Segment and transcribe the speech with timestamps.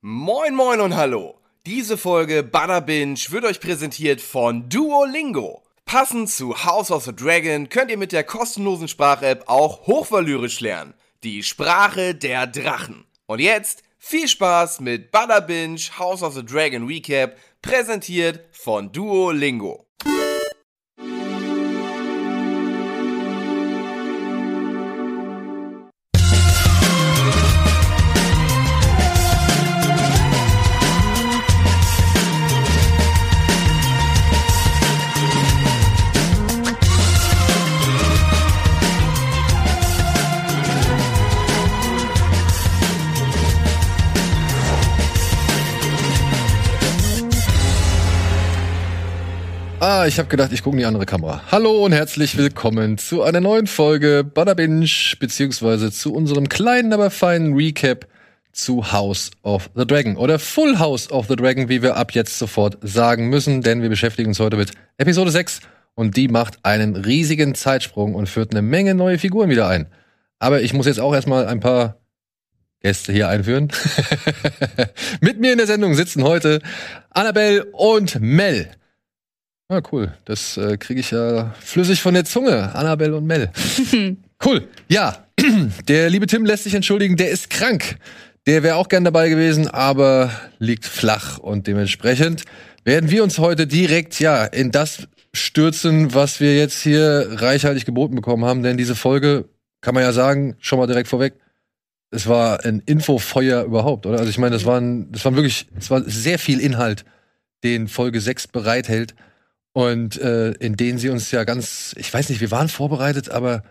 [0.00, 1.40] Moin moin und hallo.
[1.66, 5.64] Diese Folge Butter Binge wird euch präsentiert von Duolingo.
[5.86, 10.94] Passend zu House of the Dragon könnt ihr mit der kostenlosen Sprach-App auch Hochverlyrisch lernen.
[11.24, 13.06] Die Sprache der Drachen.
[13.26, 19.87] Und jetzt viel Spaß mit Butter Binge House of the Dragon Recap, präsentiert von Duolingo.
[50.08, 51.42] Ich habe gedacht, ich gucke in die andere Kamera.
[51.52, 54.88] Hallo und herzlich willkommen zu einer neuen Folge Butter Binge,
[55.20, 58.06] beziehungsweise zu unserem kleinen, aber feinen Recap
[58.50, 62.38] zu House of the Dragon oder Full House of the Dragon, wie wir ab jetzt
[62.38, 65.60] sofort sagen müssen, denn wir beschäftigen uns heute mit Episode 6
[65.94, 69.88] und die macht einen riesigen Zeitsprung und führt eine Menge neue Figuren wieder ein.
[70.38, 72.00] Aber ich muss jetzt auch erstmal ein paar
[72.80, 73.68] Gäste hier einführen.
[75.20, 76.60] mit mir in der Sendung sitzen heute
[77.10, 78.70] Annabelle und Mel.
[79.70, 80.14] Ah, cool.
[80.24, 82.74] Das äh, kriege ich ja flüssig von der Zunge.
[82.74, 83.50] Annabelle und Mel.
[84.44, 84.66] cool.
[84.88, 85.26] Ja,
[85.88, 87.96] der liebe Tim lässt sich entschuldigen, der ist krank.
[88.46, 92.44] Der wäre auch gern dabei gewesen, aber liegt flach und dementsprechend
[92.84, 98.14] werden wir uns heute direkt ja in das stürzen, was wir jetzt hier reichhaltig geboten
[98.14, 99.50] bekommen haben, denn diese Folge
[99.82, 101.34] kann man ja sagen, schon mal direkt vorweg,
[102.10, 104.18] es war ein Infofeuer überhaupt, oder?
[104.18, 107.04] Also ich meine, das waren das waren wirklich, es war sehr viel Inhalt,
[107.62, 109.14] den Folge 6 bereithält
[109.78, 113.62] und äh, in denen sie uns ja ganz, ich weiß nicht, wir waren vorbereitet, aber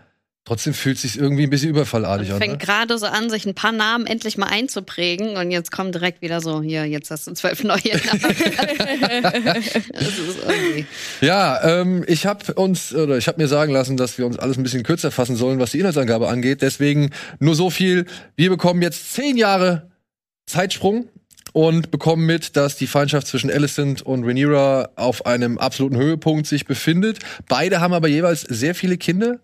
[0.46, 2.38] trotzdem fühlt es sich irgendwie ein bisschen überfallartig an.
[2.38, 2.58] Fängt Ne?
[2.66, 6.40] gerade so an, sich ein paar Namen endlich mal einzuprägen und jetzt kommt direkt wieder
[6.40, 8.22] so, hier, jetzt hast du zwölf neue Namen.
[9.42, 10.86] das ist irgendwie.
[11.20, 14.56] Ja, ähm, ich habe uns oder ich habe mir sagen lassen, dass wir uns alles
[14.56, 16.62] ein bisschen kürzer fassen sollen, was die Inhaltsangabe angeht.
[16.62, 18.06] Deswegen nur so viel.
[18.34, 19.90] Wir bekommen jetzt zehn Jahre
[20.46, 21.10] Zeitsprung
[21.52, 26.66] und bekommen mit, dass die Feindschaft zwischen Alicent und Rhaenyra auf einem absoluten Höhepunkt sich
[26.66, 27.18] befindet.
[27.48, 29.38] Beide haben aber jeweils sehr viele Kinder.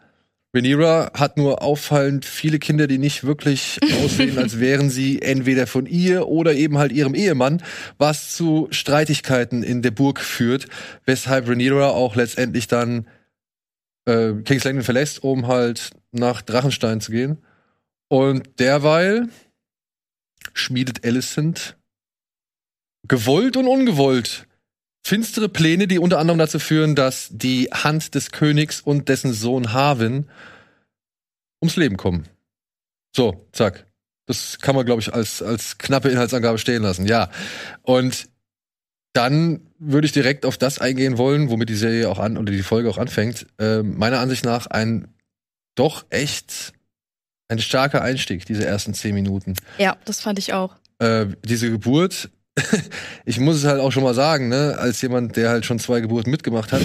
[0.55, 5.87] Rhaenyra hat nur auffallend viele Kinder, die nicht wirklich aussehen, als wären sie entweder von
[5.87, 7.63] ihr oder eben halt ihrem Ehemann,
[7.99, 10.69] was zu Streitigkeiten in der Burg führt,
[11.05, 13.09] weshalb Rhaenyra auch letztendlich dann
[14.07, 17.39] äh, King's Landing verlässt, um halt nach Drachenstein zu gehen.
[18.09, 19.29] Und derweil
[20.53, 21.77] schmiedet Alicent
[23.07, 24.47] gewollt und ungewollt
[25.07, 29.73] finstere Pläne, die unter anderem dazu führen, dass die Hand des Königs und dessen Sohn
[29.73, 30.27] Harwin
[31.61, 32.27] ums Leben kommen.
[33.15, 33.87] So, zack.
[34.27, 37.07] Das kann man, glaube ich, als, als knappe Inhaltsangabe stehen lassen.
[37.07, 37.31] Ja.
[37.83, 38.29] Und
[39.13, 42.63] dann würde ich direkt auf das eingehen wollen, womit die Serie auch an oder die
[42.63, 43.47] Folge auch anfängt.
[43.59, 45.09] Äh, meiner Ansicht nach ein
[45.75, 46.73] doch echt
[47.49, 49.55] ein starker Einstieg, diese ersten zehn Minuten.
[49.77, 50.75] Ja, das fand ich auch.
[50.99, 52.31] Äh, diese Geburt,
[53.25, 56.01] ich muss es halt auch schon mal sagen, ne, als jemand, der halt schon zwei
[56.01, 56.83] Geburten mitgemacht hat,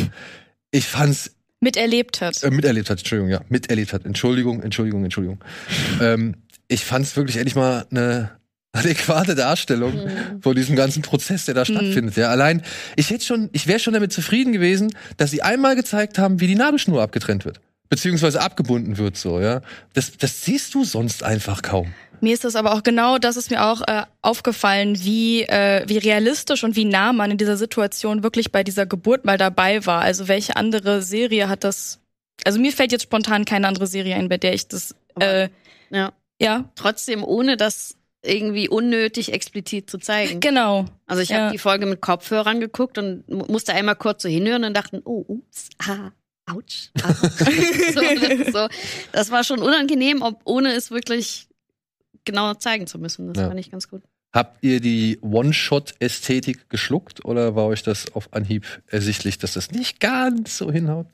[0.71, 1.31] ich fand's
[1.61, 2.41] Miterlebt hat.
[2.43, 4.05] äh, miterlebt hat, Entschuldigung, ja, miterlebt hat.
[4.05, 5.43] Entschuldigung, Entschuldigung, Entschuldigung.
[6.01, 6.35] ähm,
[6.67, 8.31] ich fand's wirklich endlich mal eine
[8.71, 10.41] adäquate Darstellung Mhm.
[10.41, 12.15] von diesem ganzen Prozess, der da stattfindet.
[12.15, 12.61] Ja, allein,
[12.95, 16.47] ich hätte schon, ich wäre schon damit zufrieden gewesen, dass sie einmal gezeigt haben, wie
[16.47, 17.59] die Nabelschnur abgetrennt wird.
[17.89, 19.61] Beziehungsweise abgebunden wird, so, ja.
[19.93, 21.93] Das, das siehst du sonst einfach kaum.
[22.21, 25.97] Mir ist das aber auch genau, das ist mir auch äh, aufgefallen, wie, äh, wie
[25.97, 30.01] realistisch und wie nah man in dieser Situation wirklich bei dieser Geburt mal dabei war.
[30.01, 31.99] Also welche andere Serie hat das?
[32.45, 34.95] Also mir fällt jetzt spontan keine andere Serie ein, bei der ich das.
[35.19, 35.49] Äh,
[35.91, 40.39] Ja, ja, trotzdem ohne das irgendwie unnötig explizit zu zeigen.
[40.39, 40.85] genau.
[41.05, 41.51] Also ich habe Ja.
[41.51, 45.23] die Folge mit Kopfhörern geguckt und mu- musste einmal kurz so hinhören und dachten, oh,
[45.27, 46.11] ups, ah,
[46.51, 46.89] ouch.
[47.01, 47.13] Ah.
[47.93, 48.67] so, das, so.
[49.13, 51.47] das war schon unangenehm, ob, ohne es wirklich
[52.29, 53.27] genau zeigen zu müssen.
[53.33, 53.47] Das Ja.
[53.47, 54.01] fand ich ganz gut.
[54.31, 59.99] Habt ihr die One-Shot-Ästhetik geschluckt oder war euch das auf Anhieb ersichtlich, dass das nicht
[59.99, 61.07] ganz so hinhaut?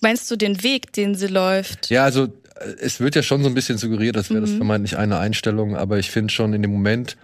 [0.00, 1.90] Meinst du den Weg, den sie läuft?
[1.90, 2.30] Ja, also äh,
[2.80, 4.56] es wird ja schon so ein bisschen suggeriert, als wäre das Mhm.
[4.56, 7.16] vermeintlich eine Einstellung, aber ich finde schon in dem Moment,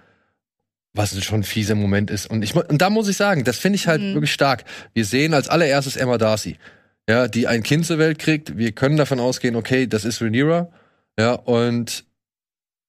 [0.94, 2.26] was schon ein fieser Moment ist.
[2.31, 4.14] Und ich und da muss ich sagen, das finde ich halt Mhm.
[4.14, 4.64] wirklich stark.
[4.94, 6.56] Wir sehen als allererstes Emma Darcy,
[7.08, 8.56] ja, die ein Kind zur Welt kriegt.
[8.56, 10.69] Wir können davon ausgehen, okay, das ist Rhaenyra,
[11.19, 12.05] ja, und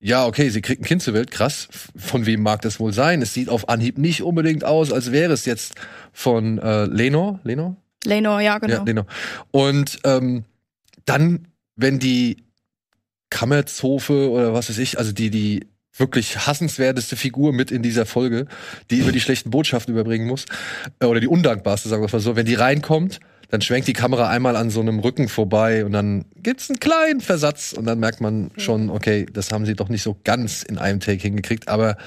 [0.01, 1.67] ja, okay, sie kriegt ein Kind zur Welt, krass.
[1.95, 3.21] Von wem mag das wohl sein?
[3.21, 5.75] Es sieht auf Anhieb nicht unbedingt aus, als wäre es jetzt
[6.11, 7.77] von äh, Lenor, Lenor?
[8.03, 8.73] Lenor, ja, genau.
[8.73, 9.05] Ja, genau.
[9.51, 10.45] Und ähm,
[11.05, 12.37] dann, wenn die
[13.29, 18.47] Kammerzofe oder was weiß ich, also die, die wirklich hassenswerteste Figur mit in dieser Folge,
[18.89, 20.45] die über die schlechten Botschaften überbringen muss.
[20.99, 22.35] Äh, oder die undankbarste, sagen wir mal so.
[22.35, 23.19] Wenn die reinkommt,
[23.51, 27.19] dann schwenkt die Kamera einmal an so einem Rücken vorbei und dann gibt's einen kleinen
[27.19, 30.77] Versatz und dann merkt man schon, okay, das haben sie doch nicht so ganz in
[30.77, 31.97] einem Take hingekriegt, aber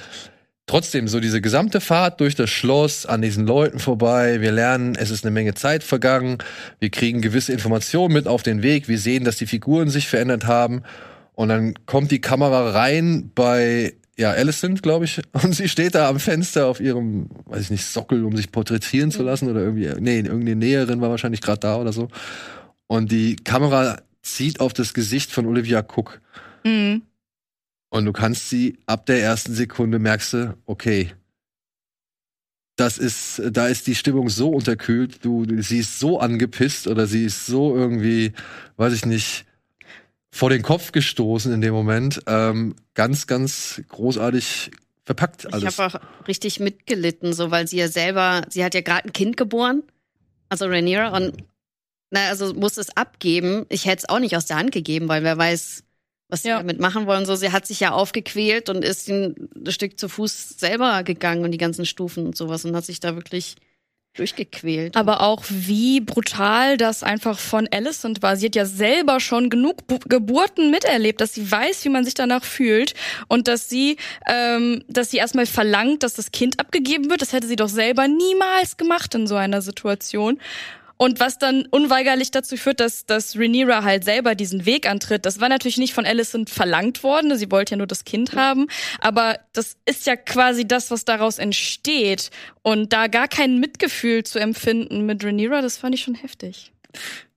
[0.65, 4.41] trotzdem so diese gesamte Fahrt durch das Schloss an diesen Leuten vorbei.
[4.41, 6.39] Wir lernen, es ist eine Menge Zeit vergangen.
[6.79, 8.87] Wir kriegen gewisse Informationen mit auf den Weg.
[8.87, 10.81] Wir sehen, dass die Figuren sich verändert haben.
[11.33, 16.09] Und dann kommt die Kamera rein bei ja, Alicent, glaube ich, und sie steht da
[16.09, 19.89] am Fenster auf ihrem, weiß ich nicht, Sockel, um sich porträtieren zu lassen oder irgendwie,
[19.99, 22.07] nee, irgendeine Näherin war wahrscheinlich gerade da oder so.
[22.87, 26.21] Und die Kamera zieht auf das Gesicht von Olivia Cook.
[26.63, 27.01] Mhm.
[27.89, 31.11] Und du kannst sie ab der ersten Sekunde merkst du, okay,
[32.75, 37.25] das ist, da ist die Stimmung so unterkühlt, du, sie ist so angepisst oder sie
[37.25, 38.33] ist so irgendwie,
[38.75, 39.45] weiß ich nicht,
[40.35, 42.21] vor den Kopf gestoßen in dem Moment.
[42.27, 44.69] Ähm, ganz, ganz großartig
[45.05, 45.63] verpackt alles.
[45.63, 49.13] Ich habe auch richtig mitgelitten, so weil sie ja selber, sie hat ja gerade ein
[49.13, 49.83] Kind geboren,
[50.49, 51.37] also Rhaenyra, und
[52.11, 53.65] na, also muss es abgeben.
[53.69, 55.83] Ich hätte es auch nicht aus der Hand gegeben, weil wer weiß,
[56.27, 56.57] was sie Ja.
[56.57, 57.25] damit machen wollen.
[57.25, 59.35] So, sie hat sich ja aufgequält und ist ein
[59.69, 63.15] Stück zu Fuß selber gegangen und die ganzen Stufen und sowas und hat sich da
[63.15, 63.55] wirklich
[64.15, 64.95] durchgequält.
[64.95, 68.37] Aber auch wie brutal das einfach von Alicent war.
[68.37, 72.13] Sie hat ja selber schon genug Bu Geburten miterlebt, dass sie weiß, wie man sich
[72.13, 72.93] danach fühlt
[73.27, 73.97] und dass sie,
[74.27, 77.21] ähm, dass sie erstmal verlangt, dass das Kind abgegeben wird.
[77.21, 80.39] Das hätte sie doch selber niemals gemacht in so einer Situation.
[80.97, 85.25] Und was dann unweigerlich dazu führt, dass, dass Rhaenyra halt selber diesen Weg antritt.
[85.25, 87.37] Das war natürlich nicht von Alicent verlangt worden.
[87.37, 88.67] Sie wollte ja nur das Kind haben.
[88.99, 92.31] Aber das ist ja quasi das, was daraus entsteht.
[92.61, 96.71] Und da gar kein Mitgefühl zu empfinden mit Rhaenyra, das fand ich schon heftig.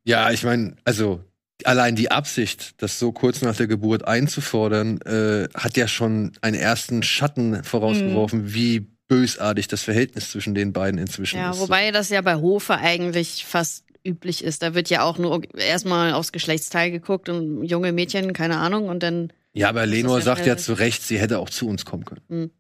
[0.05, 1.21] Ja, ich meine, also
[1.65, 6.57] allein die Absicht, das so kurz nach der Geburt einzufordern, äh, hat ja schon einen
[6.57, 11.59] ersten Schatten vorausgeworfen, wie bösartig das Verhältnis zwischen den beiden inzwischen ja, ist.
[11.61, 14.63] wobei das ja bei Hofe eigentlich fast üblich ist.
[14.63, 19.03] Da wird ja auch nur erstmal aufs Geschlechtsteil geguckt und junge Mädchen, keine Ahnung, und
[19.03, 22.05] dann ja, aber Lenor ja sagt ja zu Recht, sie hätte auch zu uns kommen
[22.05, 22.21] können.
[22.29, 22.51] Hm.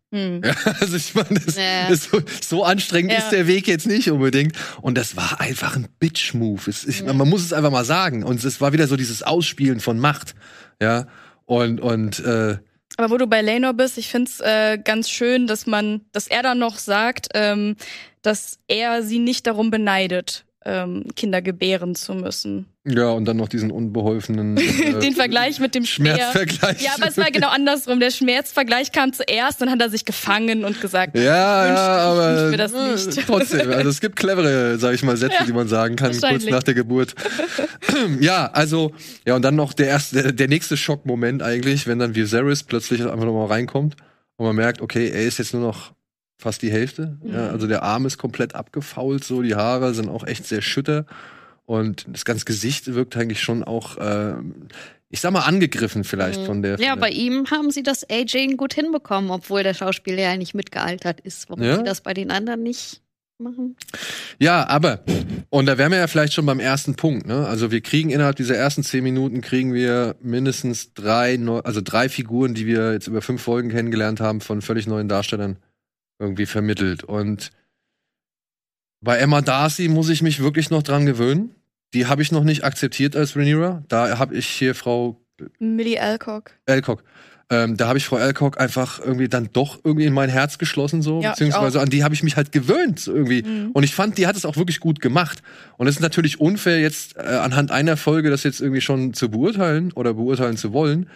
[0.42, 1.94] Ja, also ich meine, das Ja.
[1.94, 3.18] so, so anstrengend Ja.
[3.18, 4.56] ist der Weg jetzt nicht unbedingt.
[4.80, 6.62] Und das war einfach ein Bitch-Move.
[6.70, 8.24] Ich- Man muss es einfach mal sagen.
[8.24, 10.34] Und es war wieder so dieses Ausspielen von Macht.
[10.80, 11.06] Ja.
[11.44, 12.56] Und, und äh,
[12.98, 16.42] Aber wo du bei Lenor bist, ich find's äh, ganz schön, dass man, dass er
[16.42, 17.76] dann noch sagt, ähm,
[18.22, 22.66] dass er sie nicht darum beneidet, ähm, Kinder gebären zu müssen.
[22.84, 25.84] ja, und dann noch diesen unbeholfenen äh, Den Vergleich mit dem.
[25.84, 26.82] Schmerzvergleich.
[26.82, 28.00] Ja, aber es war genau andersrum.
[28.00, 32.36] Der Schmerzvergleich kam zuerst, dann hat er sich gefangen und gesagt, Ja, ja, ich aber
[32.42, 33.26] wünsch mir das äh, nicht.
[33.26, 33.70] trotzdem.
[33.78, 36.62] Also es gibt clevere, sag ich mal, Sätze, Ja, die man sagen kann, kurz nach
[36.62, 37.14] der Geburt.
[38.20, 38.92] ja, also
[39.26, 43.02] ja und dann noch der erste, der, der nächste Schockmoment eigentlich, wenn dann Viserys plötzlich
[43.02, 43.96] einfach noch mal reinkommt
[44.36, 45.92] und man merkt, okay, er ist jetzt nur noch
[46.38, 47.18] fast die Hälfte.
[47.24, 51.04] Ja, also der Arm ist komplett abgefault, so die Haare sind auch echt sehr schütter
[51.66, 54.68] und das ganze Gesicht wirkt eigentlich schon auch, ähm,
[55.10, 56.78] ich sag mal, angegriffen vielleicht von der.
[56.78, 56.82] Mhm.
[56.82, 60.36] Ja, von bei der ihm haben sie das Aging gut hinbekommen, obwohl der Schauspieler ja
[60.36, 61.50] nicht mitgealtert ist.
[61.50, 61.76] Warum Ja.
[61.76, 63.02] sie das bei den anderen nicht
[63.38, 63.76] machen?
[64.38, 65.00] Ja, aber,
[65.50, 67.46] und da wären wir ja vielleicht schon beim ersten Punkt, ne?
[67.46, 72.54] Also wir kriegen innerhalb dieser ersten zehn Minuten kriegen wir mindestens drei, also drei Figuren,
[72.54, 75.56] die wir jetzt über fünf Folgen kennengelernt haben, von völlig neuen Darstellern
[76.18, 77.04] irgendwie vermittelt.
[77.04, 77.50] Und
[79.00, 81.54] bei Emma Darcy muss ich mich wirklich noch dran gewöhnen.
[81.94, 83.84] Die habe ich noch nicht akzeptiert als Rhaenyra.
[83.88, 85.20] Da habe ich hier Frau
[85.58, 86.52] Millie Alcock.
[86.66, 87.04] Alcock.
[87.50, 91.00] Ähm, da habe ich Frau Alcock einfach irgendwie dann doch irgendwie in mein Herz geschlossen,
[91.00, 91.22] so.
[91.22, 93.42] Ja, beziehungsweise an die habe ich mich halt gewöhnt, irgendwie.
[93.42, 93.70] Mhm.
[93.72, 95.42] Und ich fand, die hat es auch wirklich gut gemacht.
[95.78, 99.30] Und es ist natürlich unfair, jetzt äh, anhand einer Folge das jetzt irgendwie schon zu
[99.30, 101.08] beurteilen oder beurteilen zu wollen.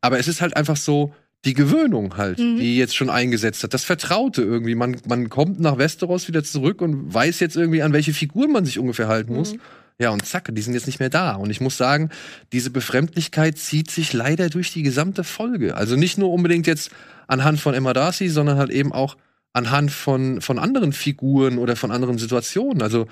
[0.00, 1.12] Aber es ist halt einfach so,
[1.44, 2.58] die Gewöhnung halt, Mhm.
[2.58, 3.72] die jetzt schon eingesetzt hat.
[3.72, 4.74] Das Vertraute irgendwie.
[4.74, 8.64] Man, man kommt nach Westeros wieder zurück und weiß jetzt irgendwie, an welche Figuren man
[8.66, 9.54] sich ungefähr halten muss.
[9.98, 11.34] Ja, und zack, die sind jetzt nicht mehr da.
[11.34, 12.08] Und ich muss sagen,
[12.52, 15.76] diese Befremdlichkeit zieht sich leider durch die gesamte Folge.
[15.76, 16.90] Also nicht nur unbedingt jetzt
[17.26, 19.16] anhand von Emma Darcy, sondern halt eben auch
[19.52, 22.82] anhand von, von anderen Figuren oder von anderen Situationen.
[22.82, 23.08] Also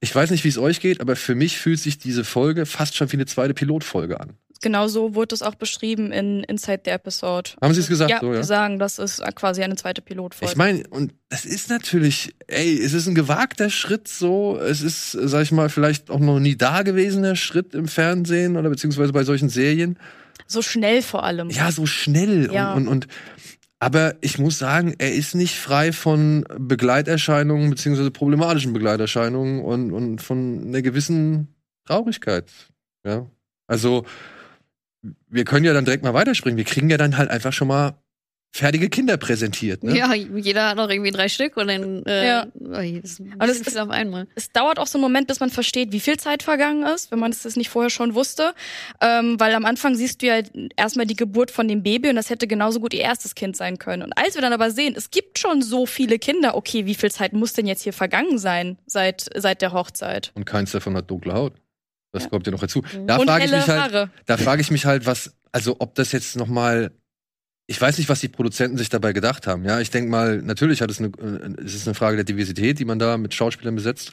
[0.00, 2.96] ich weiß nicht, wie es euch geht, aber für mich fühlt sich diese Folge fast
[2.96, 4.30] schon wie eine zweite Pilotfolge an.
[4.62, 7.50] Genau so wurde es auch beschrieben in Inside the Episode.
[7.60, 8.10] Haben Sie es gesagt?
[8.10, 8.34] Ja, so, ja?
[8.34, 10.50] wir sagen, das ist quasi eine zweite Pilotfolge.
[10.50, 14.56] Ich meine, und das ist natürlich, ey, es ist ein gewagter Schritt so.
[14.58, 19.12] Es ist, sag ich mal, vielleicht auch noch nie dagewesener Schritt im Fernsehen oder beziehungsweise
[19.12, 19.98] bei solchen Serien.
[20.46, 21.50] so schnell vor allem.
[21.50, 22.72] Ja, so schnell Ja.
[22.72, 23.08] und, und, und
[23.82, 30.22] aber ich muss sagen, er ist nicht frei von Begleiterscheinungen beziehungsweise problematischen Begleiterscheinungen und, und
[30.22, 31.48] von einer gewissen
[31.84, 32.44] Traurigkeit.
[33.04, 33.26] Ja.
[33.66, 34.04] Also,
[35.28, 36.56] wir können ja dann direkt mal weiterspringen.
[36.56, 37.94] Wir kriegen ja dann halt einfach schon mal
[38.54, 39.82] fertige Kinder präsentiert.
[39.82, 39.96] Ne?
[39.96, 42.46] Ja, jeder hat noch irgendwie drei Stück und dann äh, Ja.
[42.60, 44.28] oh, das Aber das ist- auf einmal.
[44.34, 47.18] es dauert auch so einen Moment, bis man versteht, wie viel Zeit vergangen ist, wenn
[47.18, 48.52] man es das nicht vorher schon wusste.
[49.00, 50.40] Ähm, weil am Anfang siehst du ja
[50.76, 53.78] erstmal die Geburt von dem Baby und das hätte genauso gut ihr erstes Kind sein
[53.78, 54.02] können.
[54.02, 57.10] Und als wir dann aber sehen, es gibt schon so viele Kinder, okay, wie viel
[57.10, 60.30] Zeit muss denn jetzt hier vergangen sein seit, seit der Hochzeit?
[60.34, 61.54] Und keins davon hat dunkle Haut.
[62.12, 62.28] Das Ja.
[62.28, 62.82] kommt ja noch dazu.
[63.06, 64.10] Da und frage ich mich halt, Haare.
[64.26, 66.92] da frage ich mich halt, was, also ob das jetzt noch mal,
[67.66, 69.64] ich weiß nicht, was die Produzenten sich dabei gedacht haben.
[69.64, 72.78] Ja, ich denke mal, natürlich hat es eine, äh, es ist eine Frage der Diversität,
[72.78, 74.12] die man da mit Schauspielern besetzt.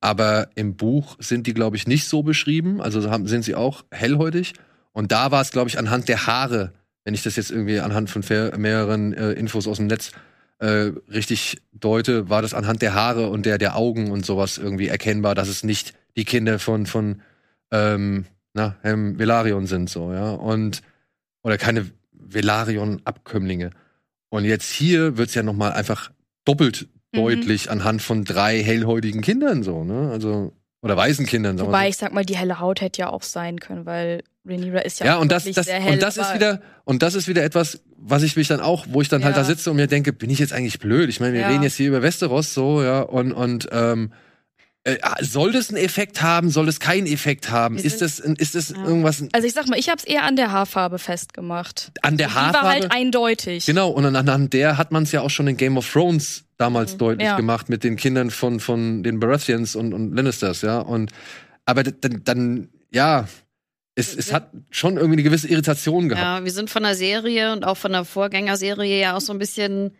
[0.00, 2.80] Aber im Buch sind die, glaube ich, nicht so beschrieben.
[2.80, 4.54] Also haben, sind sie auch hellhäutig.
[4.90, 6.72] Und da war es, glaube ich, anhand der Haare,
[7.04, 8.24] wenn ich das jetzt irgendwie anhand von
[8.58, 10.10] mehreren äh, Infos aus dem Netz
[10.58, 14.88] äh, richtig deute, war das anhand der Haare und der, der Augen und sowas irgendwie
[14.88, 17.22] erkennbar, dass es nicht die Kinder von, von
[17.70, 20.30] ähm, na, Herrn Velarion sind, so, ja.
[20.32, 20.82] Und,
[21.42, 23.70] oder keine Velarion-Abkömmlinge.
[24.30, 26.10] Und jetzt hier wird's ja nochmal einfach
[26.44, 27.18] doppelt Mhm.
[27.18, 30.08] deutlich anhand von drei hellhäutigen Kindern, so, ne?
[30.10, 31.88] Also, oder weißen Kindern, sagen wir Wobei so.
[31.90, 35.06] ich sag mal, die helle Haut hätte ja auch sein können, weil Rhaenyra ist ja,
[35.06, 35.92] Ja, und das, das, sehr hell.
[35.92, 39.02] und das ist wieder, und das ist wieder etwas, was ich mich dann auch, wo
[39.02, 39.42] ich dann halt Ja.
[39.42, 41.10] da sitze und mir denke, bin ich jetzt eigentlich blöd?
[41.10, 41.48] Ich meine, wir Ja.
[41.48, 44.12] reden jetzt hier über Westeros, so, ja, und, und, ähm,
[44.84, 46.50] äh, soll das einen Effekt haben?
[46.50, 47.76] Soll das keinen Effekt haben?
[47.76, 48.84] Wir Ist das, ist das Ja.
[48.84, 51.92] irgendwas Also ich sag mal, ich hab's eher an der Haarfarbe festgemacht.
[52.02, 52.66] an der Die Haarfarbe?
[52.66, 53.64] war halt eindeutig.
[53.66, 56.94] Genau, und anhand der hat man es ja auch schon in Game of Thrones damals
[56.94, 56.98] Mhm.
[56.98, 57.36] deutlich Ja.
[57.36, 60.78] gemacht mit den Kindern von, von den Baratheons und, und Lannisters, ja.
[60.80, 61.12] Und
[61.64, 63.28] aber dann, dann ja,
[63.94, 66.24] es, es hat schon irgendwie eine gewisse Irritation gehabt.
[66.40, 69.38] Ja, wir sind von der Serie und auch von der Vorgängerserie ja auch so ein
[69.38, 69.92] bisschen,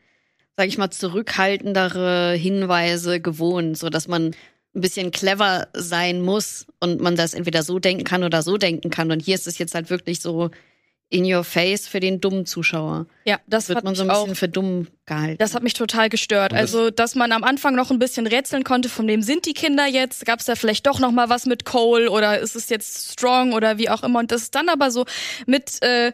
[0.57, 4.35] sag ich mal, zurückhaltendere Hinweise gewohnt, so dass man
[4.75, 8.91] ein bisschen clever sein muss und man das entweder so denken kann oder so denken
[8.91, 9.11] kann.
[9.11, 10.51] Und hier ist es jetzt halt wirklich so
[11.13, 13.07] in your face für den dummen Zuschauer.
[13.25, 15.37] Ja, das wird hat man so ein bisschen auch für dumm gehalten.
[15.39, 16.55] Das hat mich total gestört.
[16.55, 19.87] Also, dass man am Anfang noch ein bisschen rätseln konnte, von wem sind die Kinder
[19.87, 20.25] jetzt?
[20.25, 23.53] Gab es da vielleicht doch noch mal was mit Cole oder ist es jetzt Strong
[23.53, 24.21] oder wie auch immer?
[24.21, 25.05] Und das dann aber so
[25.47, 26.13] mit, äh,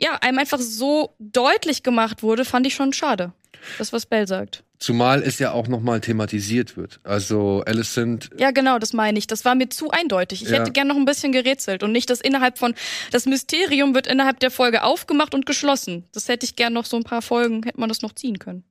[0.00, 3.32] ja, einem einfach so deutlich gemacht wurde, fand ich schon schade.
[3.76, 4.64] Das, was Bell sagt.
[4.80, 7.00] Zumal es ja auch nochmal thematisiert wird.
[7.02, 9.26] Also Alicent, Ja, genau, das meine ich.
[9.26, 10.42] Das war mir zu eindeutig.
[10.42, 10.58] Ich Ja.
[10.60, 12.74] hätte gern noch ein bisschen gerätselt und nicht das innerhalb von,
[13.10, 16.04] das Mysterium wird innerhalb der Folge aufgemacht und geschlossen.
[16.12, 18.62] Das hätte ich gern noch so ein paar Folgen, hätte man das noch ziehen können.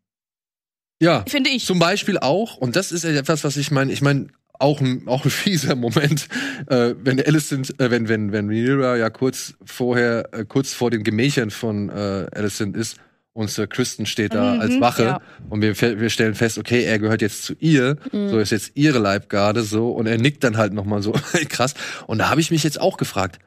[1.01, 1.65] ja, Finde ich.
[1.65, 4.27] zum Beispiel auch, und das ist etwas, was ich meine, ich meine,
[4.59, 6.27] auch ein, auch ein fieser Moment,
[6.67, 11.03] äh, wenn Alicent, äh, wenn, wenn, wenn Rhaenyra ja kurz vorher, äh, kurz vor den
[11.03, 12.97] Gemächern von äh, Alicent ist
[13.37, 15.21] und Sir Kristen steht da Mhm, als Wache ja.
[15.49, 18.99] und wir, wir stellen fest, okay, er gehört jetzt zu ihr, so ist jetzt ihre
[18.99, 21.11] Leibgarde so und er nickt dann halt nochmal so,
[21.49, 21.73] krass.
[22.07, 23.39] Und da habe ich mich jetzt auch gefragt,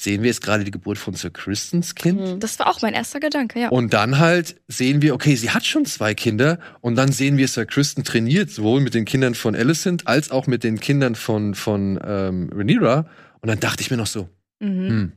[0.00, 2.20] sehen wir jetzt gerade die Geburt von Sir Kristens Kind?
[2.20, 2.40] Mhm.
[2.40, 3.68] Das war auch mein erster Gedanke, ja.
[3.68, 7.48] Und dann halt sehen wir, okay, sie hat schon zwei Kinder und dann sehen wir
[7.48, 11.54] Sir Kristen trainiert, sowohl mit den Kindern von Alicent als auch mit den Kindern von,
[11.54, 13.06] von ähm, Rhaenyra.
[13.40, 14.28] Und dann dachte ich mir noch so,
[14.60, 14.88] Mhm.
[14.88, 15.12] hm,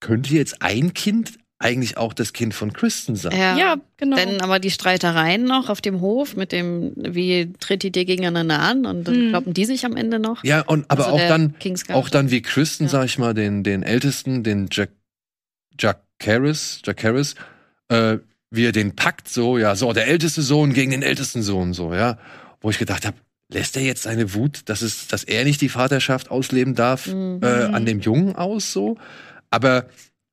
[0.00, 3.32] könnte jetzt ein Kind eigentlich auch das Kind von Kristen sein?
[3.36, 3.56] ja.
[3.56, 4.16] Ja, genau.
[4.16, 8.58] Dann aber die Streitereien noch auf dem Hof mit dem, wie tritt die dir gegeneinander
[8.60, 9.30] an und dann Mhm.
[9.30, 10.42] kloppen die sich am Ende noch.
[10.42, 11.98] Ja, und aber Also auch dann, Kingsguard.
[11.98, 12.88] auch dann wie Kristen, Ja.
[12.90, 14.90] sag ich mal, den, den Ältesten, den Jack,
[15.78, 17.34] Jack Harris, Jack Harris,
[17.88, 18.18] äh,
[18.50, 21.94] wie er den packt, so, ja, so, der älteste Sohn gegen den ältesten Sohn, so,
[21.94, 22.18] ja.
[22.60, 23.16] Wo ich gedacht habe,
[23.52, 27.40] lässt er jetzt seine Wut, dass es, dass er nicht die Vaterschaft ausleben darf, Mhm.
[27.42, 28.96] äh, an dem Jungen aus, so.
[29.50, 29.86] Aber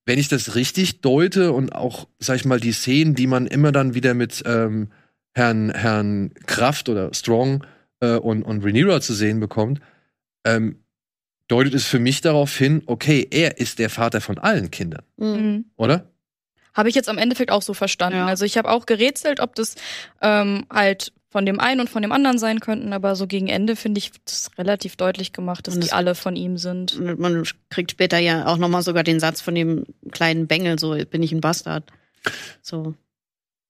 [0.08, 3.74] wenn ich das richtig deute und auch, sag ich mal, die Szenen, die man immer
[3.74, 4.90] dann wieder mit ähm,
[5.34, 7.66] Herrn, Herrn Kraft oder Strong
[8.00, 9.82] äh, und, und Rhaenyra zu sehen bekommt,
[10.46, 10.82] ähm,
[11.50, 15.66] deutet es für mich darauf hin, okay, er ist der Vater von allen Kindern, Mhm.
[15.76, 16.10] Oder?
[16.74, 18.20] Habe ich jetzt am Endeffekt auch so verstanden.
[18.20, 18.28] Ja.
[18.28, 19.76] Also ich habe auch gerätselt, ob das
[20.22, 23.76] ähm, halt von dem einen und von dem anderen sein könnten, aber so gegen Ende
[23.76, 26.96] finde ich das relativ deutlich gemacht, dass Und die alle von ihm sind.
[26.96, 30.98] Und man kriegt später ja auch nochmal sogar den Satz von dem kleinen Bengel, so
[31.12, 31.84] bin ich ein Bastard.
[32.64, 32.96] So,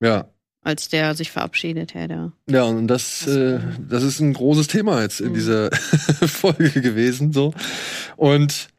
[0.01, 0.29] Ja.
[0.63, 2.31] als der sich verabschiedet, der.
[2.49, 3.59] Ja, und das, Das, äh, äh,
[3.89, 5.33] das ist ein großes Thema jetzt in Mhm.
[5.33, 5.69] dieser
[6.25, 7.53] Folge gewesen, so.
[8.15, 8.69] Und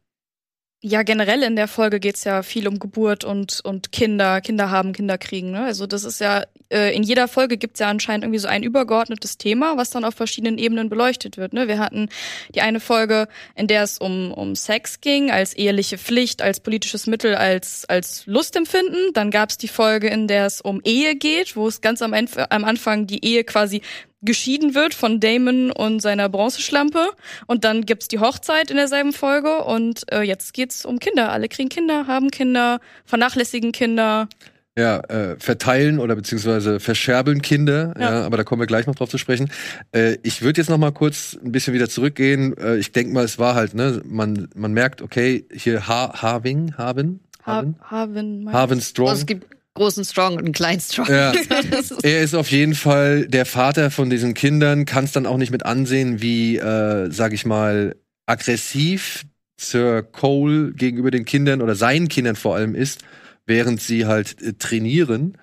[0.81, 4.93] Ja, generell in der Folge geht's ja viel um Geburt und, und Kinder, Kinder haben,
[4.93, 5.51] Kinder kriegen.
[5.51, 5.65] Ne?
[5.65, 9.39] Also das ist ja, äh, in jeder Folge gibt's ja anscheinend irgendwie so ein übergeordnetes
[9.39, 11.53] Thema, was dann auf verschiedenen Ebenen beleuchtet wird.
[11.53, 11.67] Ne?
[11.67, 12.09] Wir hatten
[12.55, 17.09] die eine Folge, in der es um, um Sex ging, als eheliche Pflicht, als politisches
[17.09, 19.13] Mittel, als, als Lustempfinden.
[19.15, 22.47] Dann gab's die Folge, in der es um Ehe geht, wo es ganz am, Enf-
[22.51, 23.83] am Anfang die Ehe quasi
[24.23, 27.09] geschieden wird von Damon und seiner Bronzeschlampe.
[27.47, 29.65] Und dann gibt's die Hochzeit in derselben Folge.
[29.65, 31.31] Und äh, jetzt geht's um Kinder.
[31.33, 34.29] Alle kriegen Kinder, haben Kinder, vernachlässigen Kinder.
[34.77, 37.95] ja, äh, verteilen oder beziehungsweise verscherbeln Kinder.
[37.99, 38.11] Ja.
[38.21, 38.27] Ja.
[38.27, 39.51] aber da kommen wir gleich noch drauf zu sprechen.
[39.93, 42.57] Äh, ich würde jetzt noch mal kurz ein bisschen wieder zurückgehen.
[42.57, 46.75] Äh, ich denke mal, es war halt, ne, man, man merkt, okay, hier ha Harving,
[46.77, 49.13] Harvin, Ha Harvin, Strong.
[49.13, 49.47] es gibt
[49.79, 51.09] großen Strong und einen kleinen Strong.
[51.09, 51.33] Ja.
[52.03, 55.51] Er ist auf jeden Fall der Vater von diesen Kindern, kann es dann auch nicht
[55.51, 59.25] mit ansehen, wie, äh, sag ich mal, aggressiv
[59.61, 63.03] Sir Cole gegenüber den Kindern oder seinen Kindern vor allem ist,
[63.47, 65.37] während sie halt äh, trainieren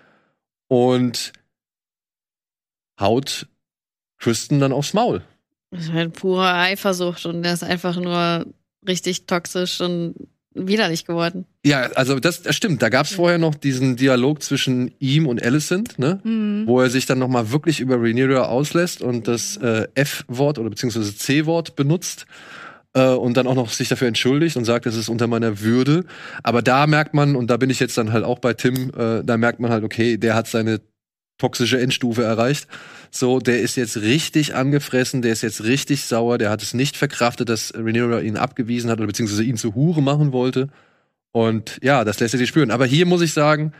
[0.67, 1.33] und
[2.99, 3.47] haut
[4.17, 5.23] Kristen dann aufs Maul.
[5.71, 8.45] Das ist halt pure Eifersucht und der ist einfach nur
[8.87, 10.15] richtig toxisch und
[10.55, 11.45] widerlich geworden.
[11.65, 12.81] Ja, also das, das stimmt.
[12.81, 16.19] Da gab es vorher noch diesen Dialog zwischen ihm und Alicent, ne?
[16.24, 16.63] Mhm.
[16.65, 20.69] wo er sich dann noch mal wirklich über Rhaenyra auslässt und das äh, F-Wort oder
[20.69, 22.25] beziehungsweise C-Wort benutzt
[22.93, 26.05] äh, und dann auch noch sich dafür entschuldigt und sagt, das ist unter meiner Würde.
[26.41, 29.24] Aber da merkt man, und da bin ich jetzt dann halt auch bei Tim, äh,
[29.24, 30.79] da merkt man halt, okay, der hat seine
[31.37, 32.67] toxische Endstufe erreicht.
[33.11, 36.97] So, der ist jetzt richtig angefressen, der ist jetzt richtig sauer, der hat es nicht
[36.97, 40.69] verkraftet, dass Rhaenyra ihn abgewiesen hat oder beziehungsweise ihn zu Hure machen wollte.
[41.31, 42.71] Und ja, das lässt er sich spüren.
[42.71, 43.73] Aber hier muss ich sagen,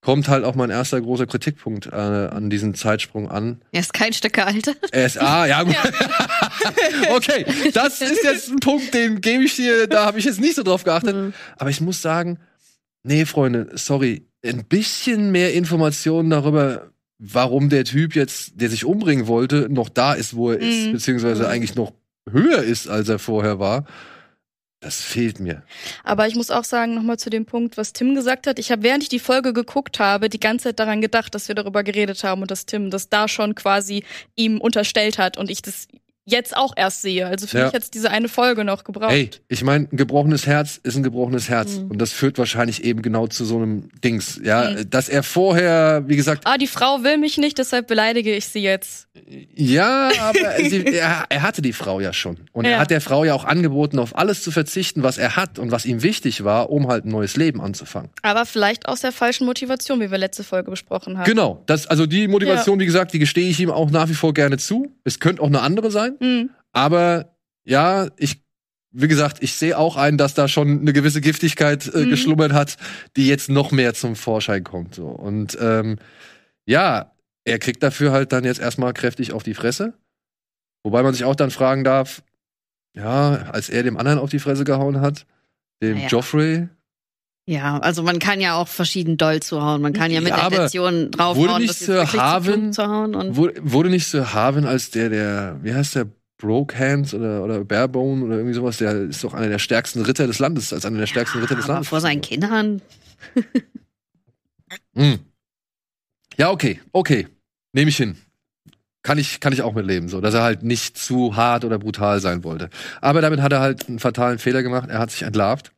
[0.00, 3.60] kommt halt auch mein erster großer Kritikpunkt äh, an diesen Zeitsprung an.
[3.72, 4.78] Er ist kein Stück gealtert.
[4.92, 5.76] Er ist, ah, ja, gut.
[7.10, 10.54] okay, das ist jetzt ein Punkt, den gebe ich dir, da habe ich jetzt nicht
[10.54, 11.16] so drauf geachtet.
[11.16, 11.34] Mhm.
[11.56, 12.38] Aber ich muss sagen,
[13.02, 19.26] nee, Freunde, sorry, ein bisschen mehr Informationen darüber, warum der Typ jetzt, der sich umbringen
[19.26, 20.92] wollte, noch da ist, wo er ist, Mhm.
[20.92, 21.48] beziehungsweise Mhm.
[21.48, 21.92] eigentlich noch
[22.30, 23.84] höher ist, als er vorher war.
[24.80, 25.64] Das fehlt mir.
[26.04, 28.60] Aber ich muss auch sagen, nochmal zu dem Punkt, was Tim gesagt hat.
[28.60, 31.56] Ich habe, während ich die Folge geguckt habe, die ganze Zeit daran gedacht, dass wir
[31.56, 34.04] darüber geredet haben und dass Tim das da schon quasi
[34.36, 35.88] ihm unterstellt hat und ich das
[36.30, 37.26] jetzt auch erst sehe.
[37.26, 37.64] Also für Ja.
[37.66, 39.10] mich hat diese eine Folge noch gebraucht.
[39.10, 41.78] Hey, ich meine, ein gebrochenes Herz ist ein gebrochenes Herz.
[41.78, 41.90] Mhm.
[41.92, 44.40] Und das führt wahrscheinlich eben genau zu so einem Dings.
[44.44, 44.90] Ja, Mhm.
[44.90, 48.60] dass er vorher, wie gesagt, Ah, die Frau will mich nicht, deshalb beleidige ich sie
[48.60, 49.08] jetzt.
[49.54, 52.36] ja, aber sie, er, er hatte die Frau ja schon.
[52.52, 52.78] Und er Ja.
[52.78, 55.84] hat der Frau ja auch angeboten, auf alles zu verzichten, was er hat und was
[55.86, 58.10] ihm wichtig war, um halt ein neues Leben anzufangen.
[58.22, 61.24] Aber vielleicht aus der falschen Motivation, wie wir letzte Folge besprochen haben.
[61.26, 61.62] Genau.
[61.66, 64.58] Das, also die Motivation, wie gesagt, die gestehe ich ihm auch nach wie vor gerne
[64.58, 64.92] zu.
[65.04, 66.16] Es könnte auch eine andere sein.
[66.20, 66.50] Mhm.
[66.72, 68.42] Aber ja, ich,
[68.90, 72.10] wie gesagt, ich sehe auch ein, dass da schon eine gewisse Giftigkeit äh, Mhm.
[72.10, 72.76] geschlummert hat,
[73.16, 74.94] die jetzt noch mehr zum Vorschein kommt.
[74.94, 75.06] So.
[75.08, 75.96] Und ähm,
[76.66, 77.12] ja,
[77.44, 79.94] er kriegt dafür halt dann jetzt erstmal kräftig auf die Fresse.
[80.84, 82.22] Wobei man sich auch dann fragen darf,
[82.94, 85.26] ja, als er dem anderen auf die Fresse gehauen hat,
[85.82, 86.08] dem Naja.
[86.08, 86.68] Joffrey,
[87.48, 89.80] Ja, also man kann ja auch verschieden doll zuhauen.
[89.80, 92.74] Man kann ja mit Ja, der Intention draufhauen, wurde nicht Sir wirklich zu Harwin- plump
[92.74, 93.14] zu hauen.
[93.14, 97.42] Und Wurde, wurde nicht Sir Harvin als der, der, wie heißt der, Broke Hands oder,
[97.42, 100.84] oder Barebone oder irgendwie sowas, der ist doch einer der stärksten Ritter des Landes, als
[100.84, 101.88] einer der stärksten Ritter des aber Landes.
[101.88, 102.82] vor seinen Kindern.
[104.94, 105.18] Hm.
[106.36, 107.26] Ja, okay, okay.
[107.72, 108.16] Nehme ich hin.
[109.02, 112.20] Kann ich, kann ich auch mitleben, so, dass er halt nicht zu hart oder brutal
[112.20, 112.68] sein wollte.
[113.00, 114.90] Aber damit hat er halt einen fatalen Fehler gemacht.
[114.90, 115.72] Er hat sich entlarvt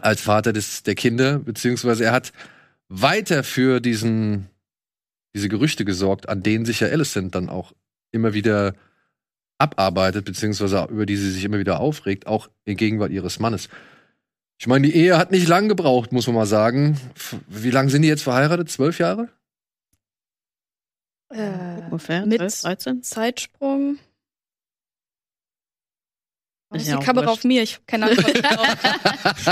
[0.00, 2.32] als Vater des, der Kinder, beziehungsweise er hat
[2.88, 4.48] weiter für diesen,
[5.34, 7.72] diese Gerüchte gesorgt, an denen sich ja Alicent dann auch
[8.10, 8.74] immer wieder
[9.58, 13.68] abarbeitet, beziehungsweise über die sie sich immer wieder aufregt, auch in Gegenwart ihres Mannes.
[14.58, 16.98] Ich meine, die Ehe hat nicht lang gebraucht, muss man mal sagen.
[17.16, 18.70] F- Wie lange sind die jetzt verheiratet?
[18.70, 19.28] Zwölf Jahre?
[21.30, 23.02] Äh, Ungefähr mit 12, 13.
[23.02, 23.98] Zeitsprung.
[26.74, 27.38] Ist Ist ja die Kamera wurscht.
[27.38, 27.62] auf mir?
[27.62, 28.66] Ich hab keine Antwort drauf.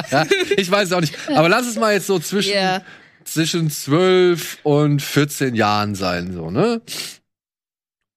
[0.10, 1.16] ja, ich weiß es auch nicht.
[1.28, 2.82] Aber lass es mal jetzt so zwischen, Ja.
[3.24, 6.80] zwischen 12 und 14 Jahren sein, so, ne?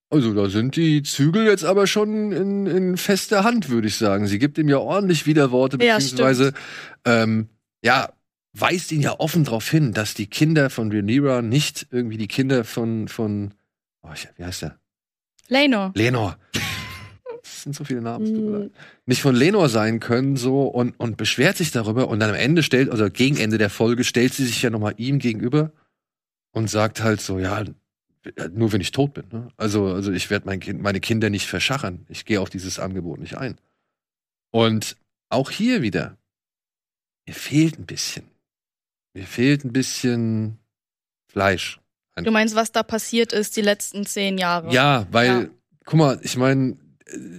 [0.10, 4.28] Also, da sind die Zügel jetzt aber schon in, in fester Hand, würde ich sagen.
[4.28, 6.54] Sie gibt ihm ja ordentlich Widerworte, Ja, beziehungsweise,
[7.04, 7.50] ähm,
[7.84, 8.10] ja,
[8.56, 12.64] weist ihn ja offen darauf hin, dass die Kinder von Rhaenyra nicht irgendwie die Kinder
[12.64, 13.56] von, von,
[14.04, 14.78] oh, wie heißt der?
[15.48, 15.92] Lenor.
[15.96, 16.38] Lenor.
[17.64, 18.26] Das sind so viele Namen.
[18.26, 18.62] es tut mir Mhm.
[18.64, 18.72] leid.
[19.06, 22.62] Nicht von Lenor sein können so und, und beschwert sich darüber und dann am Ende
[22.62, 25.72] stellt, also gegen Ende der Folge stellt sie sich ja nochmal ihm gegenüber
[26.52, 27.64] und sagt halt so, ja,
[28.52, 29.24] nur wenn ich tot bin.
[29.32, 29.48] Ne?
[29.56, 32.06] Also, also ich werde mein kind, meine Kinder nicht verschachern.
[32.10, 33.58] Ich gehe auf dieses Angebot nicht ein.
[34.52, 34.98] Und
[35.30, 36.18] auch hier wieder,
[37.26, 38.26] mir fehlt ein bisschen.
[39.14, 40.58] Mir fehlt ein bisschen
[41.28, 41.80] Fleisch.
[42.18, 44.72] Du meinst, was da passiert ist die letzten zehn Jahre?
[44.74, 45.46] Ja, weil, Ja.
[45.86, 46.78] guck mal, ich meine,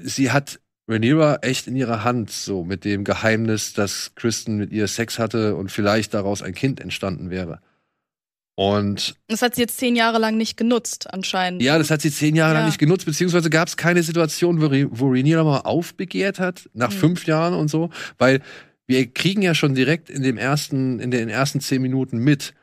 [0.05, 4.87] sie hat Rhaenyra echt in ihrer Hand, so mit dem Geheimnis, dass Kristen mit ihr
[4.87, 7.61] Sex hatte und vielleicht daraus ein Kind entstanden wäre.
[8.57, 11.61] Und Das hat sie jetzt zehn Jahre lang nicht genutzt, anscheinend.
[11.63, 12.67] ja, das hat sie zehn Jahre lang Ja.
[12.69, 16.97] nicht genutzt, beziehungsweise gab es keine Situation, wo, wo Rhaenyra mal aufbegehrt hat, nach Mhm.
[16.97, 18.43] fünf Jahren und so, weil
[18.87, 22.55] wir kriegen ja schon direkt in dem ersten, in den ersten zehn Minuten mit,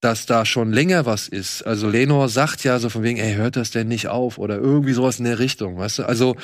[0.00, 1.62] dass da schon länger was ist.
[1.62, 4.92] Also Lenor sagt ja so von wegen, ey, hört das denn nicht auf oder irgendwie
[4.92, 6.02] sowas in der Richtung, weißt du?
[6.04, 6.36] Also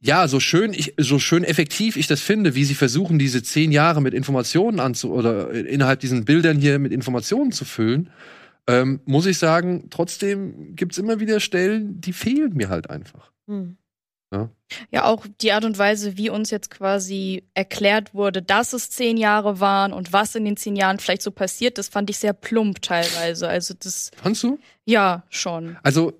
[0.00, 3.70] ja, so schön ich, so schön effektiv ich das finde, wie sie versuchen, diese zehn
[3.70, 8.10] Jahre mit Informationen anzu oder innerhalb diesen Bildern hier mit Informationen zu füllen,
[8.66, 13.30] ähm, muss ich sagen, trotzdem gibt's immer wieder Stellen, die fehlen mir halt einfach.
[13.46, 13.76] Hm.
[14.92, 19.16] Ja, auch die Art und Weise, wie uns jetzt quasi erklärt wurde, dass es zehn
[19.16, 22.32] Jahre waren und was in den zehn Jahren vielleicht so passiert, das fand ich sehr
[22.32, 23.48] plump teilweise.
[23.48, 24.58] Also das, Fandst du?
[24.84, 25.76] ja, schon.
[25.82, 26.12] Also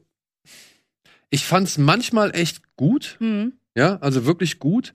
[1.31, 3.53] ich fand's manchmal echt gut, Hm.
[3.77, 4.92] ja, also wirklich gut.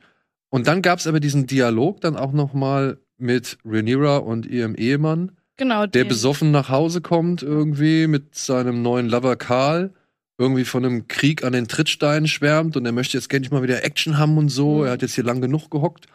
[0.50, 5.32] Und dann gab's aber diesen Dialog dann auch noch mal mit Rhaenyra und ihrem Ehemann,
[5.58, 5.86] Genau.
[5.86, 9.94] der den- besoffen nach Hause kommt irgendwie mit seinem neuen Lover Karl,
[10.38, 13.84] irgendwie von einem Krieg an den Trittsteinen schwärmt und er möchte jetzt endlich mal wieder
[13.84, 14.80] Action haben und so.
[14.80, 14.86] Mhm.
[14.86, 16.08] Er hat jetzt hier lang genug gehockt.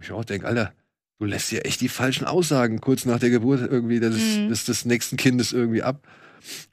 [0.00, 0.72] Ich auch denke, Alter,
[1.18, 4.48] du lässt hier echt die falschen Aussagen kurz nach der Geburt irgendwie des, Mhm.
[4.50, 6.06] des, des nächsten Kindes irgendwie ab.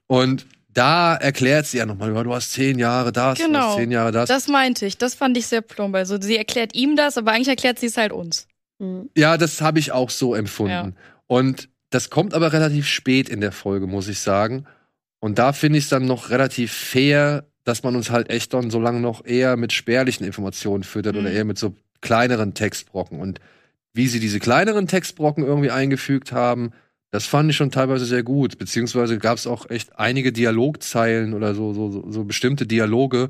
[0.08, 3.70] Und da erklärt sie ja nochmal, du hast zehn Jahre das, du Genau.
[3.70, 4.28] hast zehn Jahre das.
[4.28, 5.96] Das meinte ich, das fand ich sehr plump.
[5.96, 8.48] Also sie erklärt ihm das, aber eigentlich erklärt sie es halt uns.
[8.82, 9.10] Hm.
[9.16, 10.72] Ja, das habe ich auch so empfunden.
[10.72, 10.92] Ja.
[11.28, 14.66] Und das kommt aber relativ spät in der Folge, muss ich sagen.
[15.20, 18.72] Und da finde ich es dann noch relativ fair, dass man uns halt echt dann
[18.72, 21.22] so lange noch eher mit spärlichen Informationen füttert Mhm.
[21.22, 23.20] oder eher mit so kleineren Textbrocken.
[23.20, 23.40] Und
[23.94, 26.72] wie sie diese kleineren Textbrocken irgendwie eingefügt haben,
[27.12, 28.58] das fand ich schon teilweise sehr gut.
[28.58, 33.30] Beziehungsweise gab es auch echt einige Dialogzeilen oder so, so, so, bestimmte Dialoge,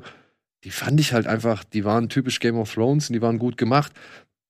[0.64, 3.56] die fand ich halt einfach, die waren typisch Game of Thrones und die waren gut
[3.56, 3.92] gemacht.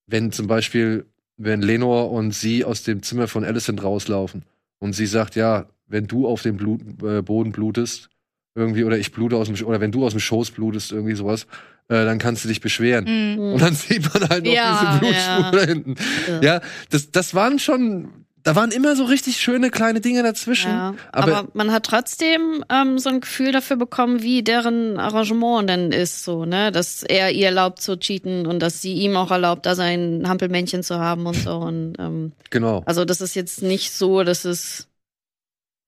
[0.07, 4.43] Wenn zum Beispiel, wenn Lenor und sie aus dem Zimmer von Alicent rauslaufen
[4.81, 8.09] und sie sagt, ja, wenn du auf dem Blut, äh, Boden blutest,
[8.55, 11.45] irgendwie, oder ich blute aus dem, oder wenn du aus dem Schoß blutest, irgendwie sowas,
[11.89, 13.05] äh, dann kannst du dich beschweren.
[13.05, 13.37] Mhm.
[13.37, 13.53] Hm.
[13.55, 15.51] Und dann sieht man halt noch Ja, diese Blutspur ja.
[15.53, 15.95] da hinten.
[16.29, 16.41] Ja.
[16.43, 18.09] Ja, das, das waren schon,
[18.43, 20.71] da waren immer so richtig schöne kleine Dinge dazwischen.
[20.71, 25.69] Ja, aber- aber, man hat trotzdem ähm, so ein Gefühl dafür bekommen, wie deren Arrangement
[25.71, 29.31] dann ist, so, ne, dass er ihr erlaubt zu cheaten und dass sie ihm auch
[29.31, 31.57] erlaubt, da sein Hampelmännchen zu haben und so.
[31.57, 32.83] Und ähm, Genau.
[32.87, 34.87] also das ist jetzt nicht so, dass es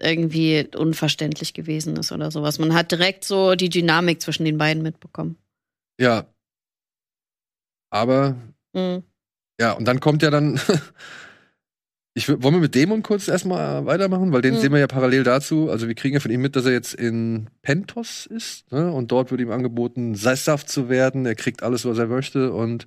[0.02, 2.58] irgendwie unverständlich gewesen ist oder sowas.
[2.58, 5.36] Man hat direkt so die Dynamik zwischen den beiden mitbekommen.
[6.00, 6.26] Ja.
[7.90, 8.36] Aber,
[8.74, 9.02] Mhm.
[9.60, 10.58] ja, und dann kommt ja dann.
[12.14, 14.32] Ich, wollen wir mit Dämon kurz erstmal weitermachen?
[14.32, 14.58] Weil den Mhm.
[14.58, 15.70] sehen wir ja parallel dazu.
[15.70, 18.70] Also wir kriegen ja von ihm mit, dass er jetzt in Pentos ist.
[18.70, 18.92] Ne?
[18.92, 21.24] Und dort wird ihm angeboten, sesshaft zu werden.
[21.24, 22.52] Er kriegt alles, was er möchte.
[22.52, 22.86] Und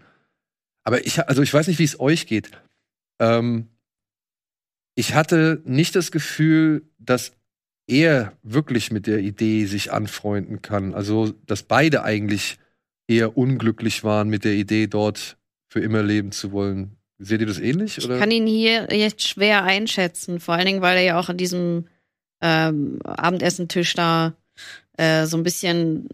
[0.84, 2.52] aber ich, also ich weiß nicht, wie es euch geht.
[3.20, 3.70] Ähm,
[4.96, 7.34] ich hatte nicht das Gefühl, dass
[7.88, 10.94] er wirklich mit der Idee sich anfreunden kann.
[10.94, 12.58] Also, dass beide eigentlich
[13.08, 16.98] eher unglücklich waren mit der Idee, dort für immer leben zu wollen.
[17.20, 17.98] Seht ihr das ähnlich?
[17.98, 18.18] Ich Oder?
[18.18, 21.86] kann ihn hier jetzt schwer einschätzen, vor allen Dingen, weil er ja auch an diesem
[22.42, 24.34] ähm, Abendessentisch da
[24.98, 26.10] äh, so ein bisschen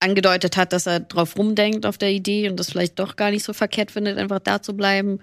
[0.00, 3.44] angedeutet hat, dass er drauf rumdenkt auf der Idee und das vielleicht doch gar nicht
[3.44, 5.20] so verkehrt findet, einfach da zu bleiben.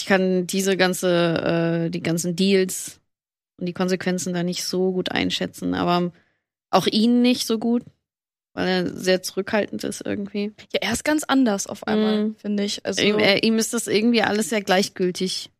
[0.00, 3.00] Ich kann diese ganze, äh, die ganzen Deals
[3.58, 6.12] und die Konsequenzen da nicht so gut einschätzen, aber
[6.70, 7.82] auch ihn nicht so gut,
[8.54, 10.52] weil er sehr zurückhaltend ist irgendwie.
[10.72, 12.36] Ja, er ist ganz anders auf einmal, Mhm.
[12.36, 12.84] finde ich.
[12.86, 15.50] Also, Ihm, er, ihm ist das irgendwie alles sehr gleichgültig.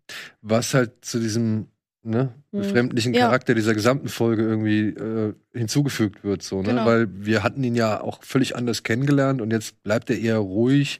[0.42, 1.66] Was halt zu diesem
[2.02, 2.58] ne, Mhm.
[2.58, 3.26] befremdlichen Ja.
[3.26, 6.42] Charakter dieser gesamten Folge irgendwie äh, hinzugefügt wird.
[6.42, 6.68] So, ne?
[6.70, 6.86] Genau.
[6.86, 10.98] Weil wir hatten ihn ja auch völlig anders kennengelernt und jetzt bleibt er eher ruhig,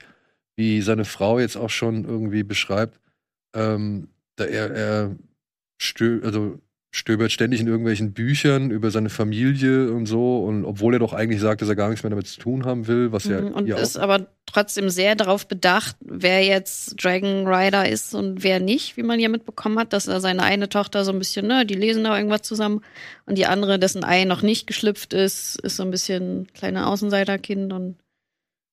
[0.56, 2.99] wie seine Frau jetzt auch schon irgendwie beschreibt.
[3.54, 5.16] Ähm, da er, er
[5.78, 6.60] stö also
[6.92, 11.40] stöbert ständig in irgendwelchen Büchern über seine Familie und so und obwohl er doch eigentlich
[11.40, 13.68] sagt, dass er gar nichts mehr damit zu tun haben will, was ja Mhm, und
[13.68, 19.04] ist aber trotzdem sehr darauf bedacht, wer jetzt Dragon Rider ist und wer nicht, wie
[19.04, 22.02] man ja mitbekommen hat, dass er seine eine Tochter so ein bisschen, ne, die lesen
[22.02, 22.82] da irgendwas zusammen
[23.26, 27.72] und die andere, dessen Ei noch nicht geschlüpft ist, ist so ein bisschen kleiner Außenseiterkind
[27.72, 27.96] und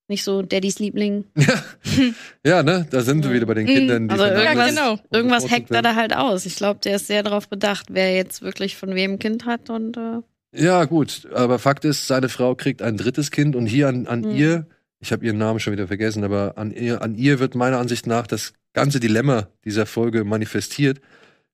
[0.09, 1.25] nicht so Daddys Liebling.
[2.45, 3.35] ja, ne, da sind wir Mhm.
[3.35, 3.69] wieder bei den Mhm.
[3.69, 4.99] Kindern, die Also irgendwas- genau.
[5.11, 6.45] Irgendwas hackt er da halt aus.
[6.45, 9.69] Ich glaube, der ist sehr darauf bedacht, wer jetzt wirklich von wem ein Kind hat
[9.69, 10.21] und äh,
[10.55, 14.21] Ja, gut, aber Fakt ist, seine Frau kriegt ein drittes Kind und hier an, an
[14.21, 14.31] Mhm.
[14.31, 14.67] ihr,
[14.99, 18.07] ich habe ihren Namen schon wieder vergessen, aber an ihr, an ihr wird meiner Ansicht
[18.07, 20.99] nach das ganze Dilemma dieser Folge manifestiert.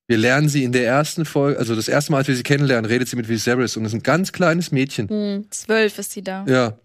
[0.08, 2.86] Wir lernen sie in der ersten Folge, also das erste Mal, als wir sie kennenlernen,
[2.86, 5.08] redet sie mit Viserys und ist ein ganz kleines Mädchen.
[5.10, 6.46] hm, zwölf ist sie da.
[6.48, 6.78] Ja.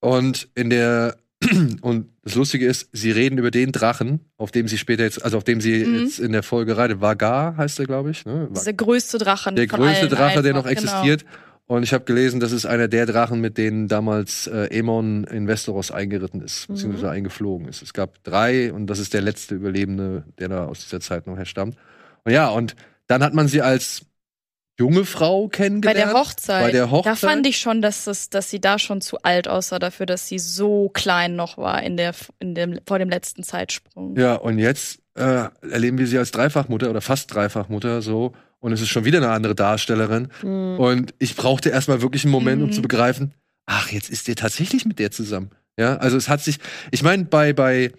[0.00, 1.16] Und in der
[1.82, 5.36] und das Lustige ist, sie reden über den Drachen, auf dem sie später jetzt, also
[5.36, 5.98] auf dem sie Mhm.
[6.00, 7.00] jetzt in der Folge reitet.
[7.00, 8.24] Vagar heißt er, glaube ich.
[8.24, 8.46] Ne?
[8.50, 9.54] Das ist der größte Drachen.
[9.54, 11.24] der größte Drache, der noch existiert.
[11.68, 15.46] Und ich habe gelesen, das ist einer der Drachen, mit denen damals äh, Aemon in
[15.48, 16.74] Westeros eingeritten ist, Mhm.
[16.74, 17.82] beziehungsweise eingeflogen ist.
[17.82, 21.36] Es gab drei und das ist der letzte Überlebende, der da aus dieser Zeit noch
[21.36, 21.76] herstammt.
[22.24, 22.76] Und ja, und
[23.08, 24.02] dann hat man sie als
[24.78, 25.98] junge Frau Bei kennengelernt.
[25.98, 26.64] der Hochzeit.
[26.64, 27.12] Bei der Hochzeit.
[27.12, 30.28] Da fand ich schon, dass, es, dass sie da schon zu alt aussah dafür, dass
[30.28, 34.16] sie so klein noch war in der, in dem, vor dem letzten Zeitsprung.
[34.16, 38.34] Ja, und jetzt äh, erleben wir sie als Dreifachmutter oder fast Dreifachmutter so.
[38.58, 40.28] Und es ist schon wieder eine andere Darstellerin.
[40.40, 40.78] Hm.
[40.78, 42.72] Und ich brauchte erstmal wirklich einen Moment, um Mhm.
[42.72, 43.32] zu begreifen,
[43.66, 45.50] ach, jetzt ist der tatsächlich mit der zusammen.
[45.78, 46.58] Ja, also es hat sich,
[46.90, 47.92] ich meine, bei, bei,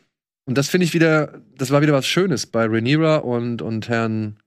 [0.46, 4.38] und das finde ich wieder, das war wieder was Schönes, bei Rhaenyra und, und Herrn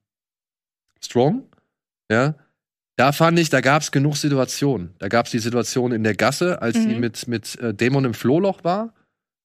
[1.03, 1.45] Strong,
[2.11, 2.35] ja,
[2.97, 4.91] da fand ich, da gab es genug Situationen.
[4.99, 7.01] Da gab es die Situation in der Gasse, als sie Mhm.
[7.01, 8.93] mit, mit äh, Dämon im Flohloch war.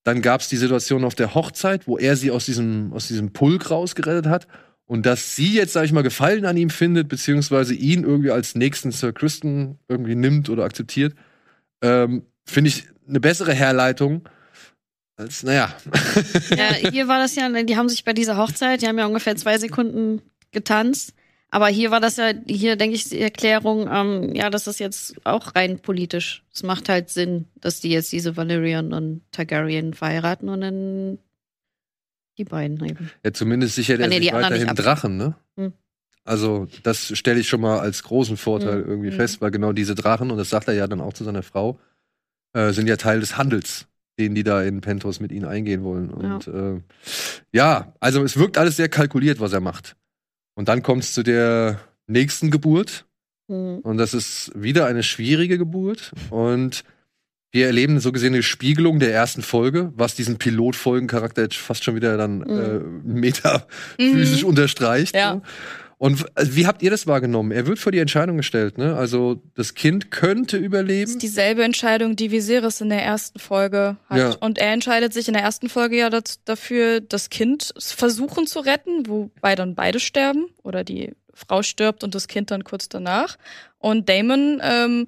[0.03, 3.31] Dann gab es die Situation auf der Hochzeit, wo er sie aus diesem, aus diesem
[3.31, 4.47] Pulk rausgerettet hat.
[4.85, 8.55] Und dass sie jetzt, sag ich mal, Gefallen an ihm findet, beziehungsweise ihn irgendwie als
[8.55, 11.15] nächsten Sir Kristen irgendwie nimmt oder akzeptiert,
[11.81, 14.27] ähm, finde ich eine bessere Herleitung
[15.17, 15.73] als, naja.
[16.55, 19.35] Ja, hier war das ja, die haben sich bei dieser Hochzeit, die haben ja ungefähr
[19.37, 21.13] zwei Sekunden getanzt.
[21.55, 25.15] Aber hier war das ja, hier denke ich, die Erklärung, ähm, ja, das ist jetzt
[25.25, 26.43] auch rein politisch.
[26.53, 31.17] Es macht halt Sinn, dass die jetzt diese Valerian und Targaryen verheiraten und dann
[32.37, 33.09] die beiden eben.
[33.23, 34.67] Ja, zumindest sichert er Ah, nee, sich weiterhin.
[34.67, 35.35] Drachen, ne?
[35.55, 35.71] Hm.
[36.25, 38.89] Also, das stelle ich schon mal als großen Vorteil Hm.
[38.89, 39.15] irgendwie Hm.
[39.15, 41.79] fest, weil genau diese Drachen, und das sagt er ja dann auch zu seiner Frau,
[42.51, 43.87] äh, sind ja Teil des Handels,
[44.19, 46.09] den die da in Pentos mit ihnen eingehen wollen.
[46.09, 46.81] Und äh,
[47.53, 49.95] ja, also es wirkt alles sehr kalkuliert, was er macht.
[50.55, 53.05] Und dann kommt es zu der nächsten Geburt.
[53.49, 53.79] Hm.
[53.79, 56.11] Und das ist wieder eine schwierige Geburt.
[56.29, 56.83] Und
[57.51, 61.95] wir erleben so gesehen eine Spiegelung der ersten Folge, was diesen Pilotfolgencharakter jetzt fast schon
[61.95, 64.49] wieder dann äh, metaphysisch Mhm.
[64.49, 65.15] unterstreicht.
[65.15, 65.35] Ja.
[65.35, 65.41] So.
[66.05, 67.51] Und also wie habt ihr das wahrgenommen?
[67.51, 68.95] Er wird vor die Entscheidung gestellt, ne?
[68.95, 71.09] Also das Kind könnte Das überleben.
[71.09, 74.17] ist dieselbe Entscheidung, die Viserys in der ersten Folge hat.
[74.19, 74.35] Ja.
[74.39, 78.59] Und er entscheidet sich in der ersten Folge ja das, dafür, das Kind versuchen zu
[78.59, 83.39] retten, wobei dann beide sterben oder die Frau stirbt und das Kind dann kurz danach.
[83.79, 85.07] Und Damon ähm,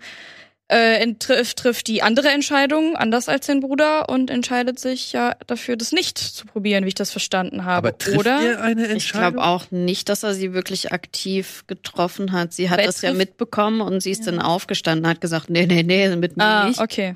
[0.70, 5.78] äh, trifft, trifft die andere Entscheidung, anders als sein Bruder, und entscheidet sich ja dafür,
[5.78, 7.88] das nicht zu probieren, wie ich das verstanden habe.
[7.90, 9.34] Aber trifft oder er eine Ich Entscheidung?
[9.34, 12.54] glaube auch nicht, dass er sie wirklich aktiv getroffen hat.
[12.54, 14.32] Sie hat das ja mitbekommen und sie ist Ja.
[14.32, 16.80] dann aufgestanden, hat gesagt, nee, nee, nee, mit mir Ah, nicht.
[16.82, 17.16] okay.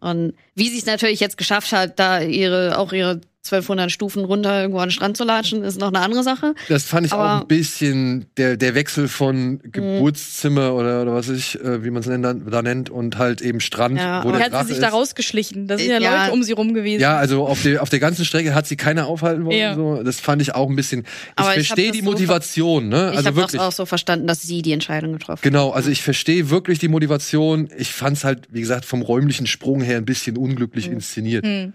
[0.00, 4.60] Und wie sie es natürlich jetzt geschafft hat, da ihre, auch ihre 1200 Stufen runter
[4.60, 6.54] irgendwo an den Strand zu latschen, ist noch eine andere Sache.
[6.68, 11.28] Das fand ich auch Aber- ein bisschen der, der Wechsel von Geburtszimmer oder, oder was
[11.28, 12.06] ich, äh, wie man es
[12.50, 14.82] da nennt, und halt eben Strand, Ja, wo der Hat sie Drache sich ist.
[14.82, 15.66] da rausgeschlichen.
[15.66, 16.22] Da sind ja, Ja.
[16.22, 17.00] Leute um sie rum gewesen.
[17.00, 19.58] Ja, also auf, der auf der ganzen Strecke hat sie keiner aufhalten wollen.
[19.58, 19.74] Ja.
[19.74, 20.02] So.
[20.04, 21.00] Das fand ich auch ein bisschen.
[21.40, 23.10] Ich ich verstehe die so Motivation, ne?
[23.10, 23.60] Ich Also habe das wirklich.
[23.60, 25.42] auch so verstanden, dass sie die Entscheidung getroffen hat.
[25.42, 27.68] Genau, also ich verstehe wirklich die Motivation.
[27.76, 30.92] Ich fand es halt, wie gesagt, vom räumlichen Sprung her ein bisschen unglücklich Mhm.
[30.94, 31.44] inszeniert.
[31.44, 31.72] Hm.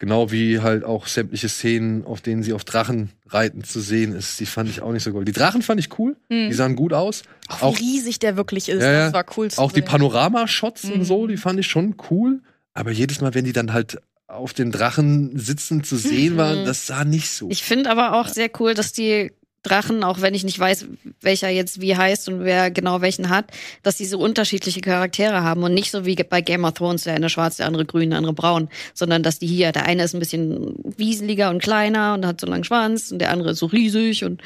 [0.00, 4.40] Genau wie halt auch sämtliche Szenen, auf denen sie auf Drachen reiten zu sehen ist.
[4.40, 5.28] Die fand ich auch nicht so gut.
[5.28, 6.16] Die Drachen fand ich cool.
[6.30, 6.48] Hm.
[6.48, 7.22] Die sahen gut aus.
[7.48, 8.82] Auch, Auch- wie riesig der wirklich ist.
[8.82, 9.04] Ja.
[9.04, 9.88] Das war cool zu Auch die sehen.
[9.88, 11.04] Panoramashots und Mhm.
[11.04, 12.40] so, die fand ich schon cool.
[12.72, 16.64] Aber jedes Mal, wenn die dann halt auf den Drachen sitzen zu sehen waren, Mhm.
[16.66, 17.48] das sah nicht so.
[17.50, 20.86] Ich finde aber auch sehr cool, dass die Drachen, auch wenn ich nicht weiß,
[21.20, 23.46] welcher jetzt wie heißt und wer genau welchen hat,
[23.82, 27.14] dass sie so unterschiedliche Charaktere haben und nicht so wie bei Game of Thrones, der
[27.14, 30.14] eine schwarz, der andere grün, der andere braun, sondern dass die hier, der eine ist
[30.14, 33.58] ein bisschen wieseliger und kleiner und hat so einen langen Schwanz und der andere ist
[33.58, 34.40] so riesig und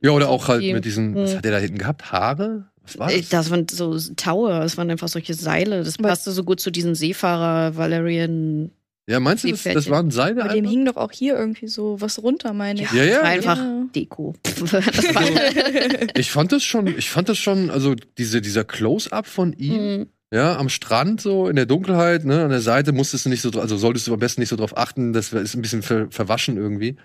[0.00, 1.36] ja, oder auch halt mit diesen, was Mhm.
[1.36, 2.12] hat der da hinten gehabt?
[2.12, 2.66] Haare?
[2.82, 3.28] Was war Äh, das?
[3.30, 5.82] das waren so Tower, das waren einfach solche Seile.
[5.82, 8.70] Das passte so gut zu diesen Seefahrer Valerian.
[9.06, 10.42] Ja, meinst du, das, das waren Seile?
[10.42, 12.90] Bei dem hing doch auch hier irgendwie so was runter, meine ich.
[12.92, 13.10] Ja, ja.
[13.22, 13.84] das war einfach Ja.
[13.94, 14.34] Deko.
[14.42, 15.22] Das war,
[16.16, 20.06] Ich fand das schon, ich fand das schon, also diese, dieser Close-up von ihm, Mhm.
[20.32, 23.50] ja, am Strand so, in der Dunkelheit, ne, an der Seite musstest du nicht so,
[23.60, 26.56] also solltest du am besten nicht so drauf achten, das ist ein bisschen ver, verwaschen
[26.56, 26.96] irgendwie.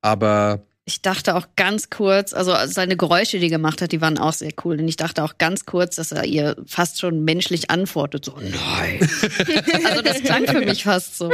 [0.00, 4.16] Aber Ich dachte auch ganz kurz, also seine Geräusche, die er gemacht hat, die waren
[4.16, 4.80] auch sehr cool.
[4.80, 8.24] Und ich dachte auch ganz kurz, dass er ihr fast schon menschlich antwortet.
[8.24, 8.98] So, nein.
[9.84, 11.30] also das klang für mich fast so.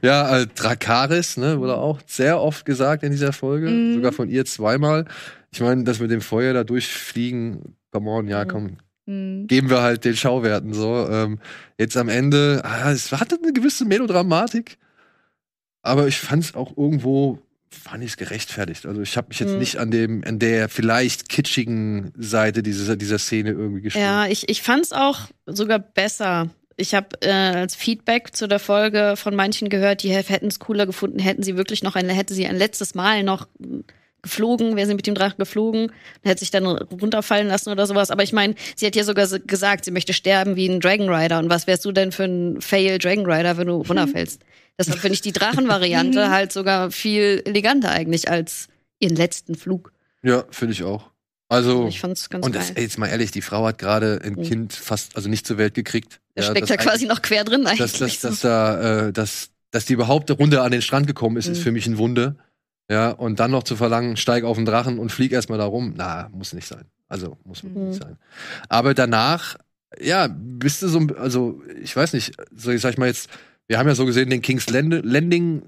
[0.00, 3.94] ja, äh, Drakaris, ne, wurde auch sehr oft gesagt in dieser Folge, Mhm.
[3.96, 5.04] sogar von ihr zweimal.
[5.52, 8.48] Ich meine, dass mit dem Feuer da durchfliegen, come on, ja, Mhm.
[8.48, 9.46] komm, Hm.
[9.46, 11.06] geben wir halt den Schauwerten so.
[11.06, 11.38] Ähm,
[11.78, 14.78] jetzt am Ende, ah, es hatte eine gewisse Melodramatik,
[15.82, 17.40] aber ich fand es auch irgendwo,
[17.74, 18.86] fand ich es gerechtfertigt.
[18.86, 19.58] Also ich habe mich jetzt Mhm.
[19.58, 24.04] nicht an dem, an der vielleicht kitschigen Seite dieser, dieser Szene irgendwie gestellt.
[24.04, 26.48] Ja, ich, ich fand es auch sogar besser.
[26.76, 30.86] Ich habe äh, als Feedback zu der Folge von manchen gehört, die hätten es cooler
[30.86, 33.46] gefunden, hätten sie wirklich noch ein, hätte sie ein letztes Mal noch
[34.22, 38.10] geflogen, wäre sie mit dem Drachen geflogen, hätte sich dann runterfallen lassen oder sowas.
[38.10, 41.08] Aber ich meine, sie hat ja sogar so gesagt, sie möchte sterben wie ein Dragon
[41.10, 41.38] Rider.
[41.38, 44.40] Und was wärst du denn für ein Fail Dragon Rider, wenn du runterfällst?
[44.78, 49.92] Deshalb finde ich die Drachenvariante halt sogar viel eleganter eigentlich als ihren letzten Flug.
[50.22, 51.10] Ja, finde ich auch.
[51.48, 52.62] Also, Ich fand's ganz und geil.
[52.62, 54.42] das, ey, jetzt mal ehrlich, die Frau hat gerade ein Mhm.
[54.42, 56.20] Kind fast, also nicht zur Welt gekriegt.
[56.36, 57.78] Der Ja, steckt das ja quasi noch quer drin eigentlich.
[57.78, 61.46] dass, dass, dass da, äh, dass, dass die überhaupt runter an den Strand gekommen ist,
[61.46, 61.62] ist Mhm.
[61.62, 62.34] für mich ein Wunder.
[62.90, 65.94] Ja, und dann noch zu verlangen, steig auf den Drachen und flieg erstmal da rum,
[65.96, 66.84] na, muss nicht sein.
[67.08, 67.88] Also, muss Mhm.
[67.90, 68.16] nicht sein.
[68.68, 69.56] Aber danach,
[70.00, 73.28] ja, bist du so, ein- also, ich weiß nicht, so, ich sag ich mal jetzt,
[73.68, 75.62] wir haben ja so gesehen den King's Land Landing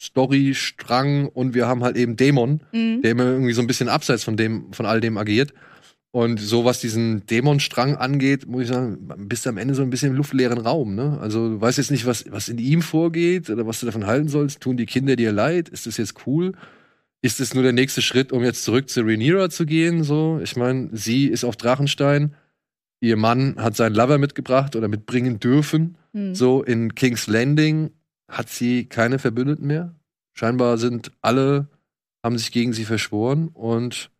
[0.00, 3.02] Story, Strang und wir haben halt eben Dämon, Mhm.
[3.02, 5.54] der immer irgendwie so ein bisschen abseits von dem, von all dem agiert.
[6.10, 9.90] Und so was diesen Dämonstrang angeht, muss ich sagen, bist du am Ende so ein
[9.90, 11.18] bisschen im luftleeren Raum, ne?
[11.20, 14.28] Also du weißt jetzt nicht, was, was in ihm vorgeht oder was du davon halten
[14.28, 14.60] sollst.
[14.60, 15.68] Tun die Kinder dir leid?
[15.68, 16.52] Ist das jetzt cool?
[17.20, 20.04] Ist es nur der nächste Schritt, um jetzt zurück zu Rhaenyra zu gehen?
[20.04, 22.34] So, ich meine, sie ist auf Drachenstein.
[23.00, 25.96] Ihr Mann hat seinen Lover mitgebracht oder mitbringen dürfen.
[26.14, 26.34] Mhm.
[26.34, 27.90] So in King's Landing
[28.30, 29.94] hat sie keine Verbündeten mehr.
[30.32, 31.68] Scheinbar sind alle,
[32.24, 34.10] haben sich gegen sie verschworen und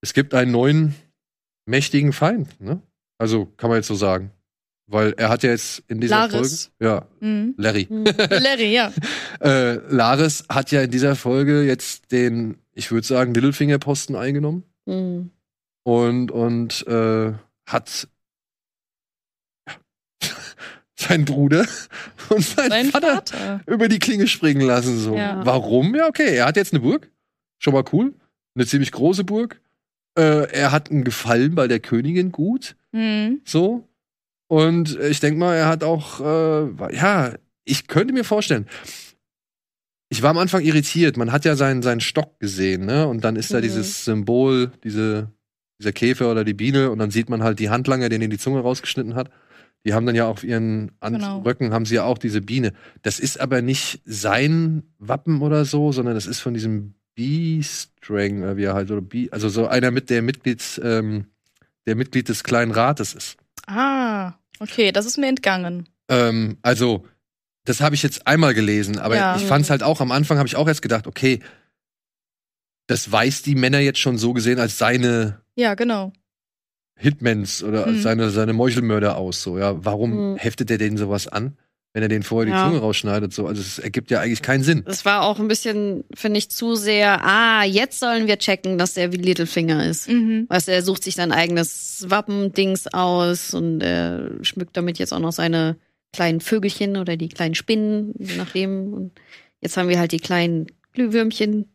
[0.00, 0.94] es gibt einen neuen
[1.66, 2.80] mächtigen Feind, ne?
[3.18, 4.30] Also kann man jetzt so sagen.
[4.88, 6.70] Weil er hat ja jetzt in dieser Laris.
[6.78, 6.94] Folge.
[6.94, 7.54] Ja, Mhm.
[7.56, 7.86] Larry.
[7.88, 8.04] Mhm.
[8.30, 8.92] Larry, ja.
[9.40, 15.30] Äh, Laris hat ja in dieser Folge jetzt den, ich würde sagen, Littlefinger-Posten eingenommen Mhm.
[15.84, 17.32] und, und äh,
[17.66, 18.08] hat
[21.02, 21.66] seinen Bruder
[22.28, 23.60] und seinen Sein Vater, Vater.
[23.66, 24.98] über die Klinge springen lassen.
[24.98, 25.16] So.
[25.16, 25.44] Ja.
[25.44, 25.94] Warum?
[25.94, 26.36] Ja, okay.
[26.36, 27.10] Er hat jetzt eine Burg.
[27.58, 28.14] Schon mal cool.
[28.54, 29.60] Eine ziemlich große Burg.
[30.18, 32.76] Äh, er hat einen Gefallen bei der Königin gut.
[32.92, 33.40] Mhm.
[33.44, 33.88] So.
[34.48, 37.34] Und ich denke mal, er hat auch, äh, ja,
[37.64, 38.66] ich könnte mir vorstellen,
[40.10, 41.16] ich war am Anfang irritiert.
[41.16, 43.08] Man hat ja seinen, seinen Stock gesehen, ne?
[43.08, 43.62] Und dann ist da Mhm.
[43.62, 45.28] dieses Symbol, diese,
[45.80, 48.60] dieser Käfer oder die Biene, und dann sieht man halt die Handlanger, denen die Zunge
[48.60, 49.30] rausgeschnitten hat.
[49.84, 51.40] Die haben dann ja auf ihren An Genau.
[51.40, 52.72] Röcken haben sie ja auch diese Biene.
[53.02, 58.56] Das ist aber nicht sein Wappen oder so, sondern das ist von diesem Bee-Strang, oder
[58.56, 61.26] wie er halt, oder Bee, also so einer mit der Mitglieds, ähm,
[61.86, 63.36] der Mitglied des kleinen Rates ist.
[63.66, 65.88] Ah, okay, das ist mir entgangen.
[66.08, 67.04] Ähm, also,
[67.64, 69.36] das habe ich jetzt einmal gelesen, aber Ja.
[69.36, 71.40] ich fand es halt auch, am Anfang habe ich auch erst gedacht, okay,
[72.86, 76.12] das weiß die Männer jetzt schon so gesehen als seine Ja, genau.
[77.02, 78.00] Hitmans oder Mhm.
[78.00, 79.42] seine, seine Meuchelmörder aus.
[79.42, 80.36] So, ja, warum Mhm.
[80.36, 81.56] heftet er denen sowas an,
[81.94, 82.64] wenn er denen vorher die Ja.
[82.66, 83.32] Zunge rausschneidet?
[83.34, 84.82] So, also es ergibt ja eigentlich keinen Sinn.
[84.86, 88.94] Es war auch ein bisschen, finde ich, zu sehr, ah, jetzt sollen wir checken, dass
[88.94, 90.08] der wie Littlefinger ist.
[90.08, 90.46] Mhm.
[90.48, 95.18] Weißt du, er sucht sich sein eigenes Wappendings aus und er schmückt damit jetzt auch
[95.20, 95.76] noch seine
[96.14, 98.92] kleinen Vögelchen oder die kleinen Spinnen, je nachdem.
[98.94, 99.12] Und
[99.60, 101.66] jetzt haben wir halt die kleinen Glühwürmchen.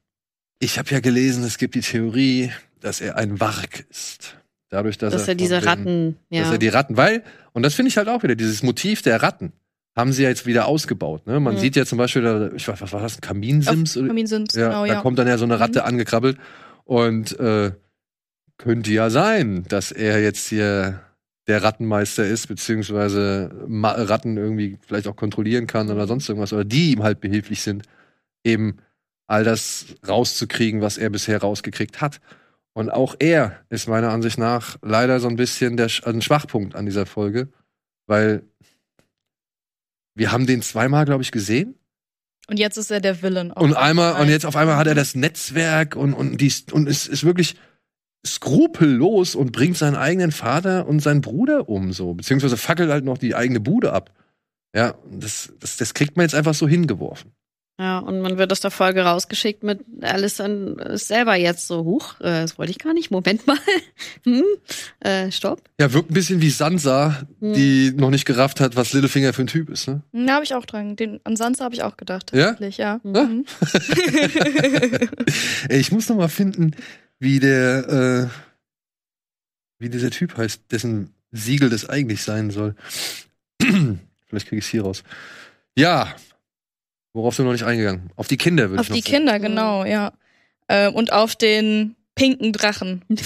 [0.59, 4.35] Ich habe ja gelesen, es gibt die Theorie, dass er ein Warg ist.
[4.69, 6.51] Dadurch, dass, dass er diese von den- Ratten, Dass ja.
[6.51, 9.53] er die Ratten, weil, und das finde ich halt auch wieder, dieses Motiv der Ratten
[9.95, 11.25] haben sie ja jetzt wieder ausgebaut.
[11.25, 11.39] Ne?
[11.39, 11.59] Man Mhm.
[11.59, 13.97] sieht ja zum Beispiel, ich weiß, was war das, ein Kaminsims?
[13.97, 14.07] oder?
[14.07, 15.01] Kaminsims, Ja, genau, da ja.
[15.01, 15.85] kommt dann ja so eine Ratte Mhm.
[15.85, 16.37] angekrabbelt.
[16.83, 17.71] Und äh,
[18.57, 20.99] könnte ja sein, dass er jetzt hier
[21.47, 26.65] der Rattenmeister ist, beziehungsweise Ma Ratten irgendwie vielleicht auch kontrollieren kann oder sonst irgendwas, oder
[26.65, 27.83] die ihm halt behilflich sind,
[28.43, 28.77] eben
[29.27, 32.19] all das rauszukriegen, was er bisher rausgekriegt hat.
[32.77, 36.85] Und auch er ist meiner Ansicht nach leider so ein bisschen der ein Schwachpunkt an
[36.85, 37.47] dieser Folge,
[38.05, 38.43] weil
[40.13, 41.73] wir haben den zweimal, glaube ich, gesehen.
[42.47, 43.49] Und jetzt ist er der Villain.
[43.49, 47.07] Und einmal, und jetzt auf einmal hat er das Netzwerk und, und, dies, und es
[47.07, 47.55] ist wirklich
[48.23, 52.13] skrupellos und bringt seinen eigenen Vater und seinen Bruder um, so.
[52.13, 54.13] Beziehungsweise fackelt halt noch die eigene Bude ab.
[54.75, 57.31] Ja, das, das, das kriegt man jetzt einfach so hingeworfen.
[57.79, 62.19] Ja, und man wird aus der Folge rausgeschickt mit Alison ist selber jetzt so, huch,
[62.21, 63.57] äh, das wollte ich gar nicht, Moment mal.
[64.23, 64.43] hm?
[64.99, 65.61] äh, stopp.
[65.79, 67.53] Ja, wirkt ein bisschen wie Sansa, Hm.
[67.53, 70.01] die noch nicht gerafft hat, was Littlefinger für ein Typ ist, ne?
[70.11, 70.95] Da habe ich auch dran.
[70.95, 72.31] Den, an Sansa habe ich auch gedacht.
[72.33, 72.47] Ja?
[72.47, 72.99] Tatsächlich, ja.
[73.03, 73.23] Ja?
[73.25, 73.45] Mhm.
[75.69, 76.71] Ey, ich muss noch mal finden,
[77.19, 78.27] wie der, äh,
[79.77, 82.73] wie dieser Typ heißt, dessen Siegel das eigentlich sein soll.
[83.61, 85.03] Vielleicht kriege ich es hier raus.
[85.77, 86.15] Ja.
[87.17, 88.11] Worauf sind wir noch nicht eingegangen?
[88.15, 89.25] Auf die Kinder würde auf ich noch die sagen.
[89.25, 90.13] Kinder, genau, ja.
[90.69, 93.03] Ähm, und auf den pinken Drachen.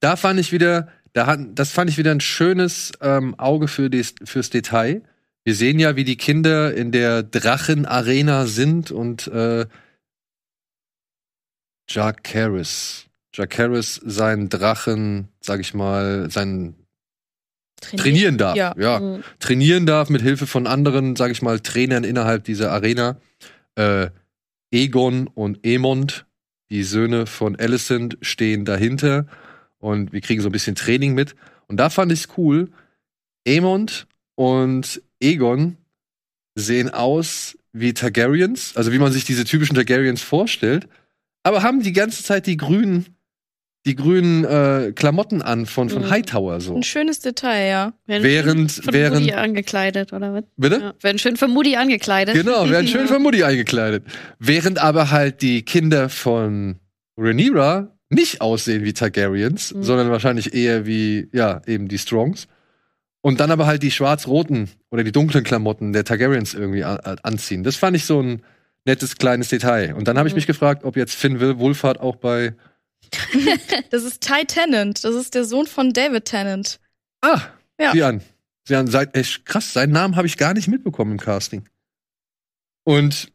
[0.00, 3.88] Da fand ich wieder, da hat, das fand ich wieder ein schönes ähm, Auge für
[3.88, 5.02] des, fürs Detail.
[5.44, 9.64] Wir sehen ja, wie die Kinder in der Drachenarena sind und äh,
[11.88, 13.06] Jack Harris.
[13.32, 16.83] Jack Harris seinen Drachen, sag ich mal, seinen
[17.90, 18.56] trainieren darf.
[18.56, 18.74] Ja.
[18.78, 18.98] ja.
[18.98, 19.24] Hm.
[19.38, 23.16] Trainieren darf mit Hilfe von anderen, sag ich mal, Trainern innerhalb dieser Arena.
[23.76, 24.08] Äh,
[24.70, 26.26] Egon und Emond,
[26.70, 29.26] die Söhne von Alicent, stehen dahinter
[29.78, 31.36] und wir kriegen so ein bisschen Training mit.
[31.68, 32.70] Und da fand ich es cool.
[33.44, 35.76] Emond und Egon
[36.54, 40.88] sehen aus wie Targaryens, also wie man sich diese typischen Targaryens vorstellt,
[41.42, 43.13] aber haben die ganze Zeit die grünen,
[43.86, 46.10] die grünen äh, Klamotten an von, von Mhm.
[46.10, 46.74] Hightower so.
[46.74, 47.92] Ein schönes Detail, ja.
[48.06, 50.44] Werden Während- schön von während- Moody angekleidet, oder was?
[50.56, 50.76] Bitte?
[50.80, 52.34] Ja, werden schön für Moody angekleidet.
[52.34, 54.04] Genau, werden schön von Mutti eingekleidet.
[54.38, 56.76] Während aber halt die Kinder von
[57.18, 59.82] Rhaenyra nicht aussehen wie Targaryens, Mhm.
[59.82, 62.46] sondern wahrscheinlich eher wie, ja, eben die Strongs.
[63.20, 67.18] Und dann aber halt die schwarz-roten oder die dunklen Klamotten der Targaryens irgendwie an, an-
[67.22, 67.64] anziehen.
[67.64, 68.42] Das fand ich so ein
[68.86, 69.94] nettes kleines Detail.
[69.94, 70.38] Und dann habe ich Mhm.
[70.38, 72.54] mich gefragt, ob jetzt Finn Will Wohlfahrt auch bei.
[73.90, 75.04] Das ist Ty Tennant.
[75.04, 76.80] Das ist der Sohn von David Tennant.
[77.20, 77.40] Ah,
[77.80, 77.92] Ja.
[77.92, 78.22] sieh an.
[78.66, 81.68] Sieh an, seit, echt krass, seinen Namen habe ich gar nicht mitbekommen im Casting.
[82.84, 83.30] Und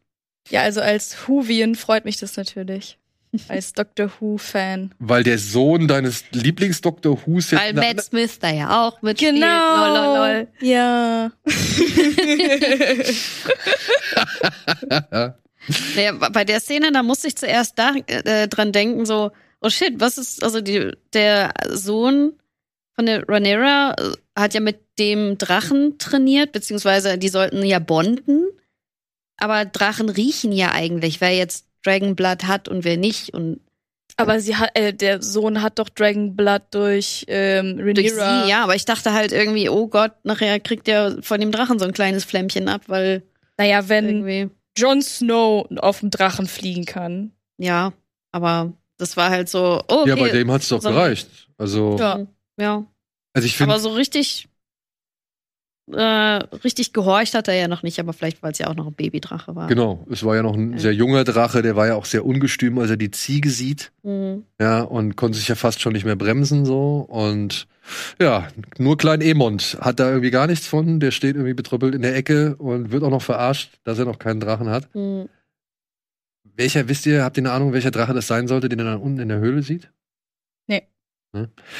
[0.49, 2.97] Ja, also als Whovian freut mich das natürlich.
[3.47, 4.95] Als Doctor Who-Fan.
[4.97, 7.27] weil der Sohn deines Lieblings-Dr.
[7.27, 9.35] Who's jetzt Weil Matt Smith da ja auch mitspielt.
[9.35, 9.85] Genau.
[9.85, 10.47] Lol, lol, lol.
[10.67, 11.31] Ja.
[15.95, 19.31] Naja, bei der Szene, da musste ich zuerst da, äh, dran denken, so,
[19.61, 22.33] oh shit, was ist, also die, der Sohn
[22.95, 28.47] von der Rhaenyra äh, hat ja mit dem Drachen trainiert, beziehungsweise die sollten ja bonden.
[29.37, 33.33] Aber Drachen riechen ja eigentlich, wer jetzt Dragonblood hat und wer nicht.
[33.33, 33.61] Und
[34.17, 38.43] Aber sie hat, äh, der Sohn hat doch Dragon Blood durch ähm, durch Rhaenyra.
[38.43, 41.79] sie, ja, aber ich dachte halt irgendwie, oh Gott, nachher kriegt der von dem Drachen
[41.79, 43.23] so ein kleines Flämmchen ab, weil
[43.57, 47.31] Naja, wenn Jon Snow auf dem Drachen fliegen kann.
[47.57, 47.93] ja,
[48.31, 50.09] aber das war halt so, oh, okay.
[50.09, 51.27] Ja, bei dem hat's doch So- gereicht.
[51.57, 52.27] Also, Ja.
[52.59, 52.85] ja.
[53.33, 54.47] also ich finde, Aber so richtig,
[55.91, 56.01] äh,
[56.63, 58.93] richtig gehorcht hat er ja noch nicht, aber vielleicht, weil es ja auch noch ein
[58.93, 59.67] Babydrache war.
[59.67, 62.77] genau, es war ja noch ein sehr junger Drache, der war ja auch sehr ungestüm,
[62.77, 64.43] als er die Ziege sieht, Mhm.
[64.61, 67.67] ja, und konnte sich ja fast schon nicht mehr bremsen so und
[68.21, 68.47] ja,
[68.77, 72.15] nur Klein Emond hat da irgendwie gar nichts von, der steht irgendwie betrüppelt in der
[72.15, 74.93] Ecke und wird auch noch verarscht, dass er noch keinen Drachen hat.
[74.93, 75.27] Mhm.
[76.55, 79.01] Welcher, wisst ihr, habt ihr eine Ahnung, welcher Drache das sein sollte, den er dann
[79.01, 79.89] unten in der Höhle sieht?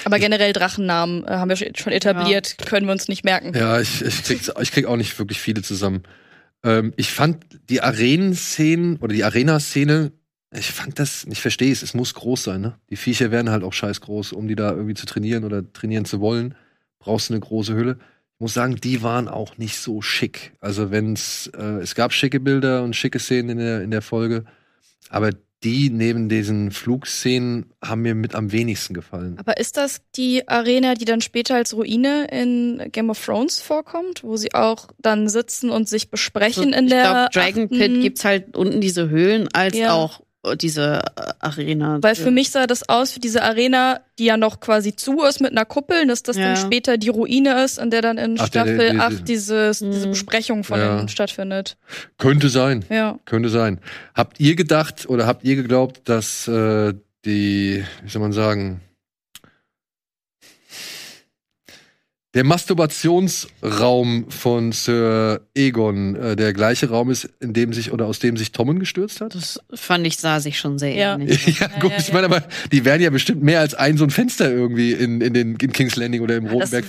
[0.06, 3.54] Aber generell Drachennamen äh, haben wir schon etabliert, können wir uns nicht merken.
[3.56, 6.04] Ja, ich, ich, krieg's, ich krieg auch nicht wirklich viele zusammen.
[6.64, 10.12] Ähm, ich fand die Arenenszenen oder die Arena-Szene,
[10.52, 12.80] ich fand das, ich verstehe es, es muss groß sein, ne?
[12.90, 16.06] Die Viecher werden halt auch scheiß groß, um die da irgendwie zu trainieren oder trainieren
[16.06, 16.56] zu wollen,
[17.00, 17.98] brauchst du eine große Hülle.
[18.36, 20.54] Ich muss sagen, die waren auch nicht so schick.
[20.60, 24.46] Also wenn's, äh, es gab schicke Bilder und schicke Szenen in der, in der Folge,
[25.10, 25.32] aber
[25.64, 29.38] die neben diesen Flugszenen haben mir mit am wenigsten gefallen.
[29.40, 34.24] Aber ist das die Arena, die dann später als Ruine in Game of Thrones vorkommt,
[34.24, 38.24] wo sie auch dann sitzen und sich besprechen in ich der glaube, Dragon Pit gibt's
[38.24, 39.94] halt unten diese Höhlen als Ja.
[39.94, 40.22] auch
[40.58, 42.00] diese äh, Arena.
[42.02, 45.42] Weil für mich sah das aus wie diese Arena, die ja noch quasi zu ist
[45.42, 46.54] mit einer Kuppel, dass das Ja.
[46.54, 49.28] dann später die Ruine ist, in der dann in Ach, der- Staffel der- diese- 8
[49.28, 50.12] dieses, diese Mhm.
[50.12, 50.96] Besprechung von Ja.
[50.98, 51.78] denen stattfindet.
[52.18, 52.86] Könnte sein.
[52.90, 53.20] Ja.
[53.26, 53.80] Könnte sein.
[54.16, 56.94] Habt ihr gedacht oder habt ihr geglaubt, dass äh,
[57.26, 58.80] die, wie soll man sagen,
[62.36, 68.20] der Masturbationsraum von Sir Egon äh, der gleiche Raum ist, in dem sich oder aus
[68.20, 69.34] dem sich Tommen gestürzt hat?
[69.36, 71.16] das fand ich, sah sich schon sehr Ja.
[71.16, 71.60] ähnlich.
[71.60, 72.14] Ja, Ja, gut, ja, ich ja.
[72.14, 75.34] meine, aber die werden ja bestimmt mehr als ein so ein Fenster irgendwie in, in,
[75.34, 76.86] den, in King's Landing oder im Das, Rotenberg.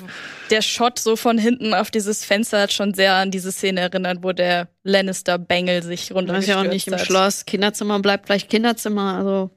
[0.51, 4.19] der Shot so von hinten auf dieses Fenster hat schon sehr an diese Szene erinnert,
[4.23, 7.01] wo der Lannister-Bengel sich Das ist ja auch runtergestürzt nicht im hat.
[7.07, 7.47] Schloss.
[7.47, 9.15] Kinderzimmer bleibt gleich Kinderzimmer.
[9.19, 9.51] Also,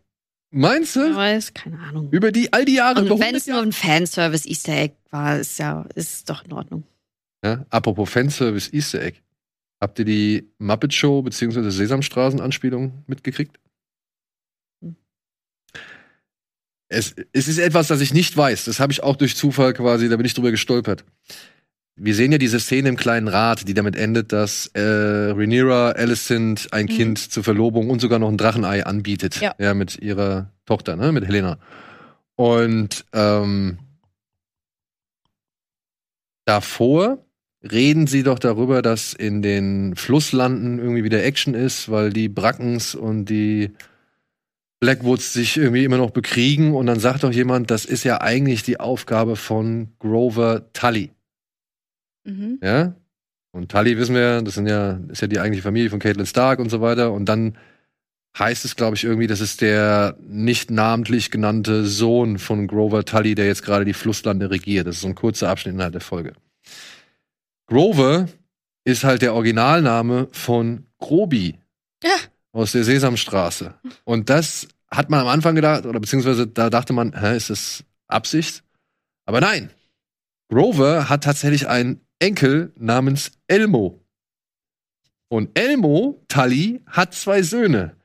[0.56, 1.16] Meinst du?
[1.16, 2.10] weiß, keine Ahnung.
[2.12, 5.40] Über die all die Jahre, Und wenn 100 es nur ein Fanservice Easter Egg war,
[5.40, 6.84] ist ja, ist doch in Ordnung.
[7.44, 9.18] Ja, apropos Fanservice Easter Egg.
[9.82, 11.72] Habt ihr die Muppet Show bzw.
[11.72, 13.60] Sesamstraßen-Anspielung mitgekriegt?
[14.82, 14.96] Hm.
[16.88, 18.66] Es, es ist etwas, das ich nicht weiß.
[18.66, 21.04] Das habe ich auch durch Zufall quasi, da bin ich drüber gestolpert.
[21.96, 26.70] Wir sehen ja diese Szene im kleinen Rad, die damit endet, dass äh, Rhaenyra Alicent
[26.72, 26.90] ein Mhm.
[26.90, 29.40] Kind zur Verlobung und sogar noch ein Drachenei anbietet.
[29.40, 29.74] Ja.
[29.76, 31.60] mit ihrer Tochter, ne, mit Helena.
[32.36, 33.78] Und ähm,
[36.46, 37.20] davor
[37.62, 42.96] reden sie doch darüber, dass in den Flusslanden irgendwie wieder Action ist, weil die Brackens
[42.96, 43.72] und die
[44.80, 46.74] Blackwoods sich irgendwie immer noch bekriegen.
[46.74, 51.12] Und dann sagt doch jemand, das ist ja eigentlich die Aufgabe von Grover Tully.
[52.24, 52.60] Mhm.
[52.62, 52.96] Ja?
[53.52, 56.60] Und Tully wissen wir, das sind ja, ist ja die eigentliche Familie von Caitlin Stark
[56.60, 57.12] und so weiter.
[57.12, 57.58] Und dann
[58.38, 63.36] heißt es, glaube ich, irgendwie, das ist der nicht namentlich genannte Sohn von Grover Tully,
[63.36, 64.88] der jetzt gerade die Flusslande regiert.
[64.88, 66.34] Das ist so ein kurzer Abschnitt innerhalb der Folge.
[67.68, 68.28] Grover
[68.86, 71.56] ist halt der Originalname von Grobi
[72.04, 72.16] Ja.
[72.52, 73.76] aus der Sesamstraße.
[74.04, 77.84] Und das hat man am Anfang gedacht, oder beziehungsweise da dachte man, hä, ist das
[78.08, 78.64] Absicht?
[79.26, 79.70] Aber nein.
[80.50, 84.00] Grover hat tatsächlich einen Enkel namens Elmo.
[85.30, 87.96] Und Elmo, Tully, hat zwei Söhne.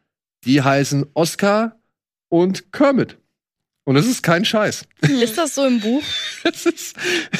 [0.44, 1.76] die heißen Oscar
[2.28, 3.18] und Kermit.
[3.84, 4.84] Und das ist kein Scheiß.
[5.02, 6.02] Ist das so im Buch?
[6.44, 6.96] Es ist,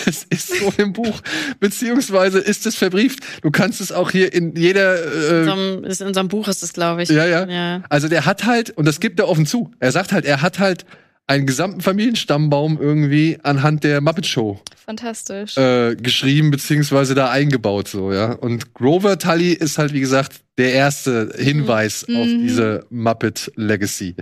[0.07, 1.21] es ist so im Buch.
[1.61, 3.21] Beziehungsweise ist es verbrieft.
[3.43, 5.03] Du kannst es auch hier in jeder.
[5.05, 7.09] In Äh, unserem, ist in unserem Buch ist es, glaube ich.
[7.09, 7.47] ja, ja.
[7.49, 7.83] ja.
[7.89, 10.59] Also der hat halt, und das gibt er offen zu, er sagt halt, er hat
[10.59, 10.85] halt
[11.29, 15.57] einen gesamten Familienstammbaum irgendwie anhand der Muppet Show Fantastisch.
[15.57, 20.73] äh, geschrieben beziehungsweise da eingebaut so ja und Grover Tully ist halt wie gesagt der
[20.75, 22.43] erste Hinweis auf Mhm.
[22.43, 24.15] diese Muppet Legacy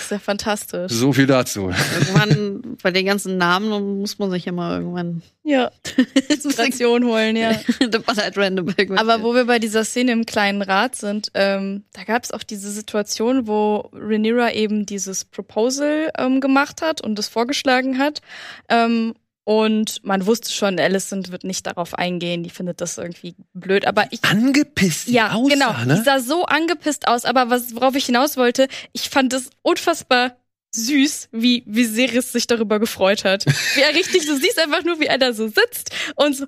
[0.00, 0.90] ist ja fantastisch.
[0.90, 5.70] so viel dazu Irgendwann, bei den ganzen Namen muss man sich ja mal irgendwann Ja.
[6.28, 7.52] Inspiration holen, ja.
[7.80, 8.74] The Ballad Random.
[8.96, 12.42] Aber wo wir bei dieser Szene im kleinen Rad sind, ähm, da gab es auch
[12.42, 18.20] diese Situation, wo Rhaenyra eben dieses Proposal ähm, gemacht hat und es vorgeschlagen hat.
[18.70, 19.14] Ähm,
[19.48, 23.86] und man wusste schon, Alicent wird nicht darauf eingehen, die findet das irgendwie blöd.
[23.86, 25.72] Aber ich angepisst Ja, aussah, genau.
[25.86, 25.94] ne?
[25.94, 30.36] Die sah so angepisst aus, aber was, worauf ich hinaus wollte, ich fand es unfassbar
[30.74, 33.46] süß, wie Viserys sich darüber gefreut hat.
[33.74, 36.44] Wie er richtig, du siehst einfach nur, wie er da so sitzt und so,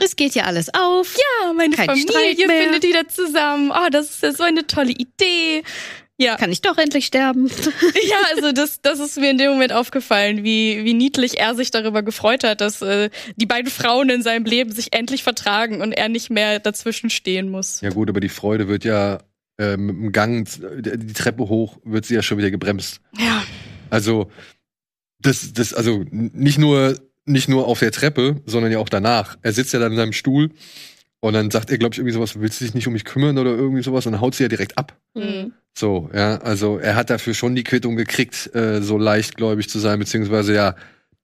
[0.00, 1.14] es geht ja alles auf.
[1.16, 3.72] ja, meine Kein Familie findet wieder zusammen.
[3.72, 5.64] Oh, das ist ja so eine tolle Idee.
[6.18, 7.48] Ja, Kann ich doch endlich sterben.
[8.08, 11.70] ja, also das, das ist mir in dem Moment aufgefallen, wie, wie niedlich er sich
[11.70, 15.92] darüber gefreut hat, dass äh, die beiden Frauen in seinem Leben sich endlich vertragen und
[15.92, 17.82] er nicht mehr dazwischen stehen muss.
[17.82, 19.18] ja gut aber die Freude wird ja
[19.58, 20.48] äh, mit dem Gang
[20.80, 23.44] die Treppe hoch wird sie ja schon wieder gebremst Ja.
[23.90, 24.30] Also,
[25.20, 29.36] das, das, also nicht nur, nicht nur auf der Treppe, sondern ja auch danach.
[29.42, 30.50] Er sitzt ja dann in seinem Stuhl
[31.20, 33.38] und dann sagt er, glaube ich, irgendwie sowas, willst du dich nicht um mich kümmern
[33.38, 34.98] oder irgendwie sowas und dann haut sie ja direkt ab.
[35.14, 35.52] Mhm.
[35.78, 39.98] So, ja, also er hat dafür schon die Quittung gekriegt, äh, so leichtgläubig zu sein,
[39.98, 40.74] beziehungsweise ja,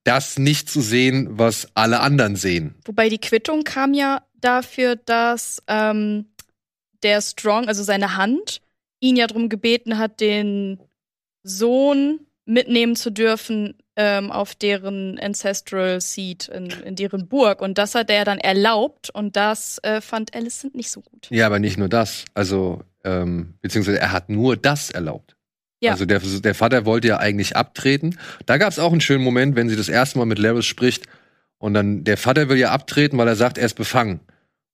[0.05, 2.75] das nicht zu sehen, was alle anderen sehen.
[2.85, 6.27] Wobei die Quittung kam ja dafür, dass ähm,
[7.03, 8.61] der Strong, also seine Hand,
[9.01, 10.79] ihn ja darum gebeten hat, den
[11.43, 17.63] Sohn mitnehmen zu dürfen ähm, auf deren Ancestral Seat in, in deren Burg.
[17.63, 21.29] Und das hat er dann erlaubt und das äh, fand Alicent nicht so gut.
[21.31, 22.25] Ja, aber nicht nur das.
[22.35, 25.37] Also, ähm, beziehungsweise er hat nur das erlaubt.
[25.81, 25.93] Ja.
[25.93, 28.17] Also der, der Vater wollte ja eigentlich abtreten.
[28.47, 31.07] Da gab es auch einen schönen Moment, wenn sie das erste Mal mit Laris spricht
[31.59, 34.21] und dann der Vater will ja abtreten, weil er sagt, er ist befangen.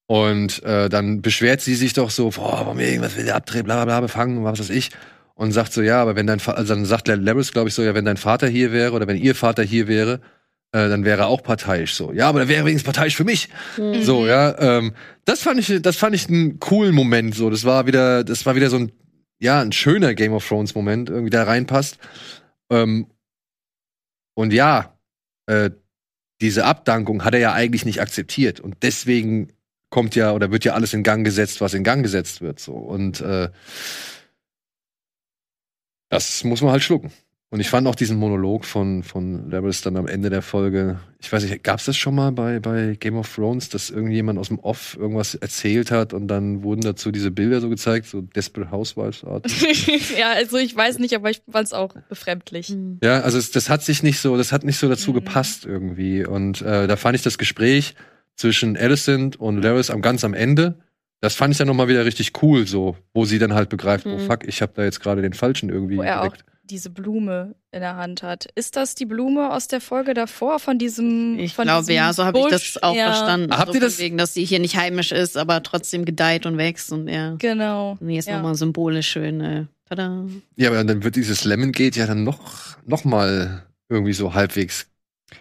[0.07, 3.77] Und äh, dann beschwert sie sich doch so, boah, warum irgendwas will der abtreten, bla
[3.77, 4.91] bla bla, befangen, was weiß ich.
[5.35, 7.83] Und sagt so, ja, aber wenn dein Vater, also dann sagt Laris, glaube ich, so,
[7.83, 10.21] ja, wenn dein Vater hier wäre oder wenn ihr Vater hier wäre,
[10.73, 12.13] äh, dann wäre er auch parteiisch so.
[12.13, 13.49] Ja, aber er wäre wenigstens parteiisch für mich.
[13.79, 14.03] Mhm.
[14.03, 14.95] So, ja, ähm,
[15.25, 17.35] das fand ich, das fand ich einen coolen Moment.
[17.35, 18.93] So, das war wieder, das war wieder so ein,
[19.39, 21.99] ja, ein schöner Game of Thrones Moment, irgendwie da reinpasst.
[22.71, 23.07] Ähm,
[24.35, 24.99] und ja,
[25.47, 25.71] äh,
[26.41, 29.53] diese Abdankung hat er ja eigentlich nicht akzeptiert und deswegen
[29.91, 32.61] kommt ja oder wird ja alles in Gang gesetzt, was in Gang gesetzt wird.
[32.61, 33.49] So und äh,
[36.11, 37.11] das muss man halt schlucken.
[37.51, 41.33] Und ich fand auch diesen Monolog von, von Laris dann am Ende der Folge, ich
[41.33, 44.49] weiß nicht, gab es das schon mal bei, bei Game of Thrones, dass irgendjemand aus
[44.49, 48.71] dem Off irgendwas erzählt hat und dann wurden dazu diese Bilder so gezeigt, so Desperate
[48.71, 49.47] Housewives Art?
[50.19, 52.69] ja, also ich weiß nicht, aber ich fand es auch befremdlich.
[52.69, 52.99] Mhm.
[53.03, 55.15] Ja, also es, das hat sich nicht so, das hat nicht so dazu Mhm.
[55.15, 56.27] gepasst irgendwie.
[56.27, 57.95] Und äh, da fand ich das Gespräch
[58.37, 60.75] zwischen Alicent und Laris am ganz am Ende,
[61.23, 64.11] das fand ich dann nochmal wieder richtig cool, so, wo sie dann halt begreift, oh
[64.19, 64.21] Mhm.
[64.27, 66.45] fuck, ich habe da jetzt gerade den Falschen irgendwie Wo er auch geweckt.
[66.71, 68.47] Diese Blume in der Hand hat.
[68.55, 71.39] Ist das die Blume aus der Folge davor von diesem?
[71.39, 73.53] Ich von glaube, diesem ja, so habe ich das auch ja, verstanden.
[73.53, 76.47] Habt so ihr von das- Wegen, dass sie hier nicht heimisch ist, aber trotzdem gedeiht
[76.47, 77.35] und wächst und ja.
[77.39, 77.97] Genau.
[78.01, 78.37] Nee, ist ja.
[78.37, 79.41] nochmal symbolisch schön.
[79.41, 80.25] Äh, tada.
[80.57, 84.87] Ja, aber dann wird dieses Lemon Gate ja dann noch, noch mal irgendwie so halbwegs.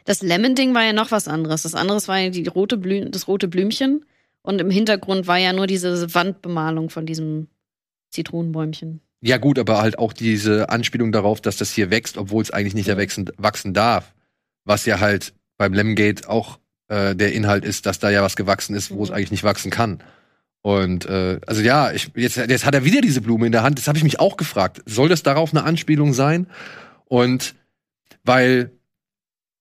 [0.06, 1.64] Das Lemon-Ding war ja noch was anderes.
[1.64, 4.06] Das andere war ja die rote Blü das rote Blümchen.
[4.42, 7.48] Und im Hintergrund war ja nur diese Wandbemalung von diesem
[8.12, 9.02] Zitronenbäumchen.
[9.28, 12.76] Ja gut, aber halt auch diese Anspielung darauf, dass das hier wächst, obwohl es eigentlich
[12.76, 14.14] nicht erwachsen wachsen darf.
[14.64, 18.38] Was ja halt beim Lemon Gate auch äh, der Inhalt ist, dass da ja was
[18.38, 19.16] gewachsen ist, wo es Mhm.
[19.16, 20.00] eigentlich nicht wachsen kann.
[20.62, 23.78] Und äh, also ja, ich, jetzt, jetzt hat er wieder diese Blume in der Hand.
[23.78, 24.82] Das habe ich mich auch gefragt.
[24.86, 26.48] Soll das darauf eine Anspielung sein?
[27.06, 27.54] Und
[28.24, 28.72] weil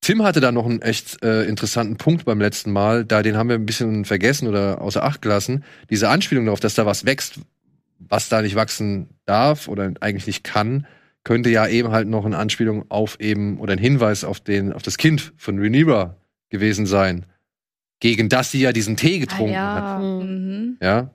[0.01, 3.49] Tim hatte da noch einen echt äh, interessanten Punkt beim letzten Mal, da den haben
[3.49, 5.65] wir ein bisschen vergessen oder außer Acht gelassen.
[5.91, 7.41] Diese Anspielung darauf, dass da was wächst,
[7.99, 10.87] was da nicht wachsen darf oder eigentlich nicht kann,
[11.25, 14.83] könnte ja eben halt noch eine Anspielung auf eben oder ein Hinweis auf den auf
[14.83, 16.17] das Kind von Rhaenyra
[16.51, 17.27] gewesen sein,
[18.01, 19.85] gegen das sie ja diesen Tee Ah, getrunken hat.
[19.85, 19.99] ja.
[19.99, 20.77] Mhm.
[20.81, 21.11] Ja.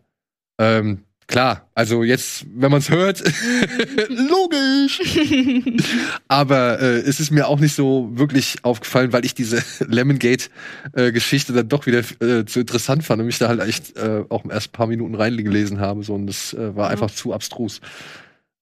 [0.60, 3.20] Ähm, klar, also jetzt, wenn man es hört,
[4.10, 5.00] logisch.
[6.28, 11.68] Aber äh, es ist mir auch nicht so wirklich aufgefallen, weil ich diese Lemongate-Geschichte dann
[11.70, 14.72] doch wieder äh, zu interessant fand und mich da halt echt äh, auch erst ein
[14.74, 16.04] paar Minuten reingelesen habe.
[16.04, 16.92] So, und das äh, war Ja.
[16.92, 17.82] einfach zu abstrus.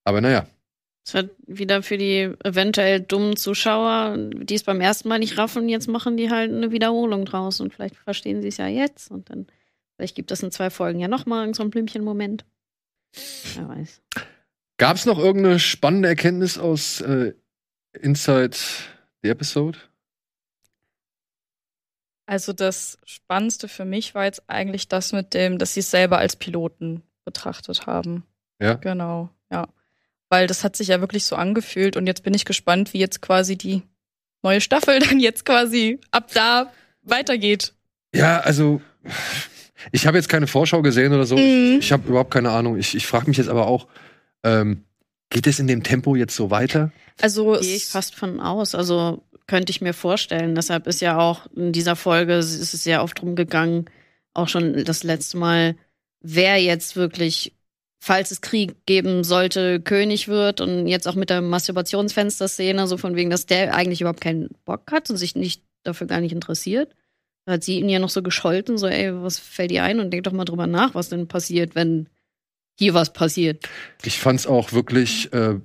[0.05, 0.47] Aber naja.
[1.05, 5.67] Es wird wieder für die eventuell dummen Zuschauer, die es beim ersten Mal nicht raffen,
[5.67, 9.29] jetzt machen die halt eine Wiederholung draus und vielleicht verstehen sie es ja jetzt und
[9.31, 9.47] dann
[9.95, 12.45] vielleicht gibt es in zwei Folgen ja nochmal so einen Blümchen-Moment.
[13.55, 14.01] Wer weiß.
[14.77, 17.33] Gab es noch irgendeine spannende Erkenntnis aus äh,
[17.93, 18.55] Inside
[19.21, 19.77] the Episode?
[22.25, 26.19] Also das Spannendste für mich war jetzt eigentlich das mit dem, dass sie es selber
[26.19, 28.23] als Piloten betrachtet haben.
[28.61, 28.75] Ja.
[28.75, 29.67] Genau, ja.
[30.29, 33.21] Weil das hat sich ja wirklich so angefühlt und jetzt bin ich gespannt, wie jetzt
[33.21, 33.81] quasi die
[34.43, 37.73] neue Staffel dann jetzt quasi ab da weitergeht.
[38.13, 38.81] Ja, also
[39.91, 41.35] ich habe jetzt keine Vorschau gesehen oder so.
[41.37, 41.77] Mhm.
[41.79, 42.77] Ich, ich habe überhaupt keine Ahnung.
[42.77, 43.87] Ich, ich frage mich jetzt aber auch,
[44.43, 44.83] ähm,
[45.29, 46.91] geht es in dem Tempo jetzt so weiter?
[47.21, 48.75] Also Gehe ich es- fast von aus.
[48.75, 50.55] Also könnte ich mir vorstellen.
[50.55, 53.85] Deshalb ist ja auch in dieser Folge ist es sehr oft drum gegangen,
[54.33, 55.75] auch schon das letzte Mal,
[56.21, 57.53] wer jetzt wirklich,
[57.99, 63.15] falls es Krieg geben sollte, König wird und jetzt auch mit der Masturbationsfenster-Szene, so von
[63.15, 66.95] wegen, dass der eigentlich überhaupt keinen Bock hat und sich nicht dafür gar nicht interessiert.
[67.49, 69.99] Da hat sie ihn ja noch so gescholten, so, ey, was fällt dir ein?
[69.99, 72.07] Und denk doch mal drüber nach, was denn passiert, wenn
[72.77, 73.67] hier was passiert.
[74.03, 75.55] Ich fand es auch wirklich äh,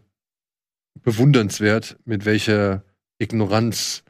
[1.02, 2.84] bewundernswert, mit welcher
[3.18, 4.02] Ignoranz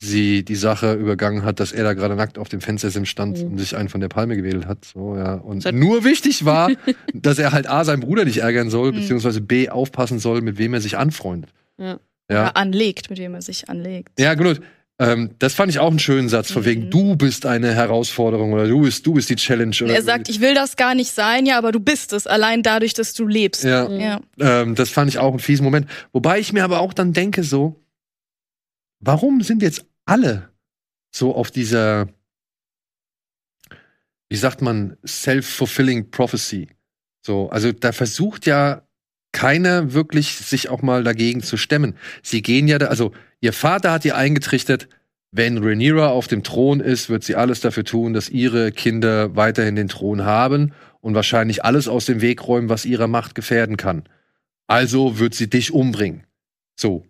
[0.00, 3.46] sie die Sache übergangen hat, dass er da gerade nackt auf dem Fenstersim stand Mhm.
[3.52, 4.84] und sich einen von der Palme gewedelt hat.
[4.84, 5.34] So, ja.
[5.34, 6.70] Und nur wichtig war,
[7.14, 8.96] dass er halt A, seinen Bruder nicht ärgern soll, Mhm.
[8.96, 11.50] beziehungsweise B, aufpassen soll, mit wem er sich anfreundet.
[11.78, 11.98] Ja.
[12.30, 14.18] Ja, ja, anlegt, mit wem er sich anlegt.
[14.20, 14.60] ja gut.
[15.02, 16.66] Ähm, das fand ich auch einen schönen Satz, von Mhm.
[16.66, 19.74] wegen, du bist eine Herausforderung oder du bist, du bist die Challenge.
[19.82, 22.62] Oder Er sagt, ich will das gar nicht sein, ja, aber du bist es, allein
[22.62, 23.64] dadurch, dass du lebst.
[23.64, 24.20] ja, Ja.
[24.38, 25.88] Ähm, das fand ich auch einen fiesen Moment.
[26.12, 27.80] Wobei ich mir aber auch dann denke, so,
[29.00, 30.50] warum sind jetzt alle
[31.10, 32.08] so auf dieser,
[34.28, 36.68] wie sagt man, self-fulfilling prophecy?
[37.24, 38.82] So, also da versucht ja
[39.42, 41.96] keiner wirklich sich auch mal dagegen zu stemmen.
[42.22, 44.86] Sie gehen ja da, also ihr Vater hat ihr eingetrichtert,
[45.32, 49.74] wenn Rhaenyra auf dem Thron ist, wird sie alles dafür tun, dass ihre Kinder weiterhin
[49.74, 54.04] den Thron haben und wahrscheinlich alles aus dem Weg räumen, was ihrer Macht gefährden kann.
[54.68, 56.22] Also wird sie dich umbringen.
[56.78, 57.04] So.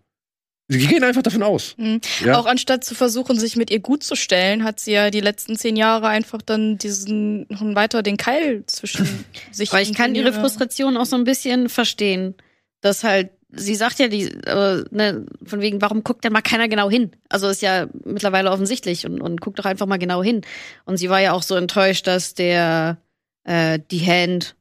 [0.69, 1.75] Sie gehen einfach davon aus.
[1.77, 2.01] Mhm.
[2.25, 2.39] Ja.
[2.39, 5.57] Auch anstatt zu versuchen, sich mit ihr gut zu stellen, hat sie ja die letzten
[5.57, 9.71] zehn Jahre einfach dann diesen noch weiter den Keil zwischen sich.
[9.71, 12.35] Aber ich kann ihre Frustration auch so ein bisschen verstehen,
[12.81, 16.69] dass halt, sie sagt ja die, äh, ne, von wegen, warum guckt denn mal keiner
[16.69, 17.11] genau hin?
[17.29, 20.43] Also ist ja mittlerweile offensichtlich und, und guckt doch einfach mal genau hin.
[20.85, 22.99] Und sie war ja auch so enttäuscht, dass der,
[23.45, 24.57] äh, die Hand,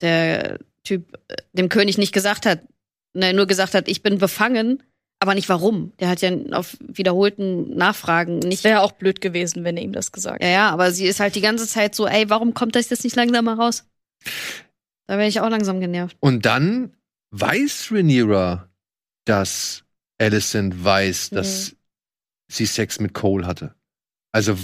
[0.00, 2.60] der Typ, äh, dem König nicht gesagt hat,
[3.12, 4.82] ne, nur gesagt hat, ich bin befangen,
[5.20, 5.92] aber nicht warum.
[5.98, 10.12] Der hat ja auf wiederholten Nachfragen nicht Wäre auch blöd gewesen, wenn er ihm das
[10.12, 12.90] gesagt ja, ja, aber sie ist halt die ganze Zeit so, ey, warum kommt das
[12.90, 13.84] jetzt nicht langsam mal raus?
[15.06, 16.16] Da wäre ich auch langsam genervt.
[16.20, 16.96] Und dann
[17.30, 18.68] weiß Rhaenyra,
[19.24, 19.84] dass
[20.18, 21.76] Alicent weiß, dass
[22.48, 23.74] sie Sex mit Cole hatte.
[24.36, 24.54] Also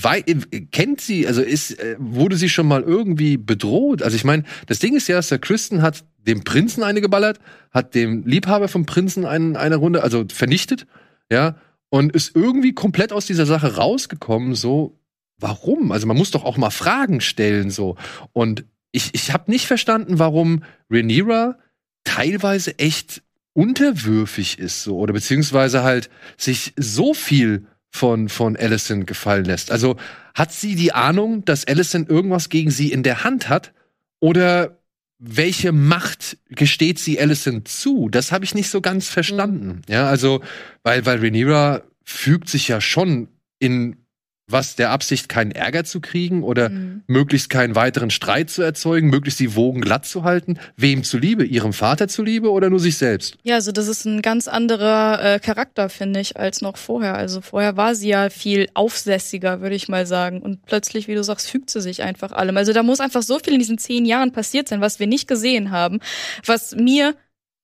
[0.70, 4.02] kennt sie, also ist, äh, wurde sie schon mal irgendwie bedroht?
[4.02, 7.94] Also ich meine, das Ding ist ja, der Kristen hat dem Prinzen eine geballert, hat
[7.94, 10.86] dem Liebhaber vom Prinzen einen, eine Runde, also vernichtet,
[11.30, 11.56] ja,
[11.88, 15.00] und ist irgendwie komplett aus dieser Sache rausgekommen, so,
[15.38, 15.90] warum?
[15.90, 17.96] Also man muss doch auch mal Fragen stellen, so.
[18.34, 21.56] Und ich, ich habe nicht verstanden, warum Rhaenyra
[22.04, 23.22] teilweise echt
[23.54, 29.70] unterwürfig ist, so, oder beziehungsweise halt sich so viel von, von Alicent gefallen lässt.
[29.70, 29.96] Also
[30.34, 33.72] hat sie die Ahnung, dass Alicent irgendwas gegen sie in der Hand hat?
[34.18, 34.78] Oder
[35.18, 38.08] welche Macht gesteht sie Alicent zu?
[38.08, 39.82] Das habe ich nicht so ganz verstanden.
[39.88, 40.42] Ja, also,
[40.82, 43.28] weil, weil Rhaenyra fügt sich ja schon
[43.58, 44.01] in
[44.48, 47.02] was der Absicht, keinen Ärger zu kriegen oder Mhm.
[47.06, 50.58] möglichst keinen weiteren Streit zu erzeugen, möglichst die Wogen glatt zu halten.
[50.76, 51.44] Wem zuliebe?
[51.44, 53.36] Ihrem Vater zuliebe oder nur sich selbst?
[53.44, 57.14] Ja, also das ist ein ganz anderer äh, Charakter, finde ich, als noch vorher.
[57.14, 60.42] Also vorher war sie ja viel aufsässiger, würde ich mal sagen.
[60.42, 62.56] Und plötzlich, wie du sagst, fügt sie sich einfach allem.
[62.56, 65.28] Also da muss einfach so viel in diesen zehn Jahren passiert sein, was wir nicht
[65.28, 66.00] gesehen haben,
[66.44, 67.14] was mir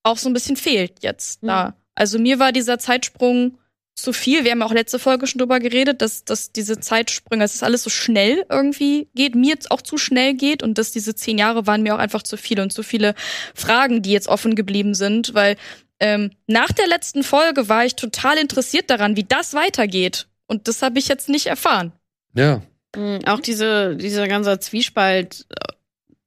[0.05, 1.75] auch so ein bisschen fehlt jetzt da.
[1.95, 3.59] Also mir war dieser Zeitsprung
[4.03, 4.45] zu viel.
[4.45, 7.63] Wir haben ja auch letzte Folge schon drüber geredet, dass, dass diese Zeitsprünge, dass es
[7.63, 11.39] alles so schnell irgendwie geht, mir jetzt auch zu schnell geht und dass diese zehn
[11.39, 13.15] Jahre waren mir auch einfach zu viel und zu viele
[13.55, 15.57] Fragen, die jetzt offen geblieben sind, weil
[16.01, 20.29] ähm, nach der letzten Folge war ich total interessiert daran, wie das weitergeht.
[20.47, 21.93] Und das habe ich jetzt nicht erfahren.
[22.35, 22.63] Ja.
[22.97, 25.73] Mhm, Auch diese, dieser ganze Zwiespalt, äh,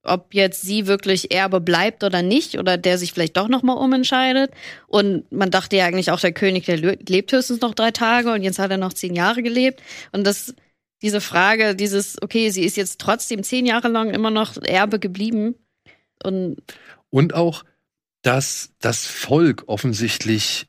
[0.04, 3.74] ob jetzt sie wirklich Erbe bleibt oder nicht oder der sich vielleicht doch noch mal
[3.74, 4.52] umentscheidet.
[4.88, 8.42] Und man dachte ja eigentlich auch, der König, der lebt höchstens noch drei Tage und
[8.42, 9.82] jetzt hat er noch zehn Jahre gelebt.
[10.12, 10.56] Und das,
[11.02, 15.56] diese Frage, dieses, okay, sie ist jetzt trotzdem zehn Jahre lang immer noch Erbe geblieben.
[16.24, 16.58] Und,
[17.10, 17.64] und auch,
[18.24, 20.68] dass das Volk offensichtlich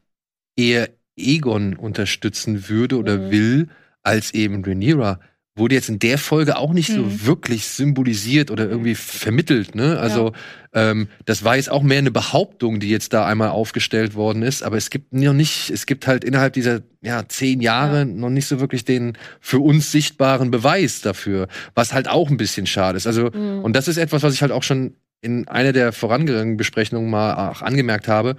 [0.57, 3.31] eher Egon unterstützen würde oder mhm.
[3.31, 3.69] will,
[4.03, 5.21] als eben Rhaenyra
[5.55, 6.95] wurde jetzt in der Folge auch nicht mhm.
[6.95, 9.75] so wirklich symbolisiert oder irgendwie vermittelt.
[9.75, 9.99] Ne?
[9.99, 10.33] Also
[10.75, 10.91] ja.
[10.91, 14.63] ähm, das war jetzt auch mehr eine Behauptung, die jetzt da einmal aufgestellt worden ist.
[14.63, 18.05] Aber es gibt noch nicht, es gibt halt innerhalb dieser ja zehn Jahre ja.
[18.07, 22.67] noch nicht so wirklich den für uns sichtbaren Beweis dafür, was halt auch ein bisschen
[22.67, 23.07] schade ist.
[23.07, 23.63] Also mhm.
[23.63, 27.51] und das ist etwas, was ich halt auch schon in einer der vorangegangenen Besprechungen mal
[27.51, 28.37] auch angemerkt habe.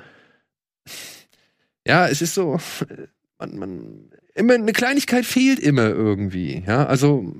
[1.87, 2.59] Ja, es ist so,
[3.37, 6.63] man, man immer eine Kleinigkeit fehlt immer irgendwie.
[6.65, 7.33] Ja, also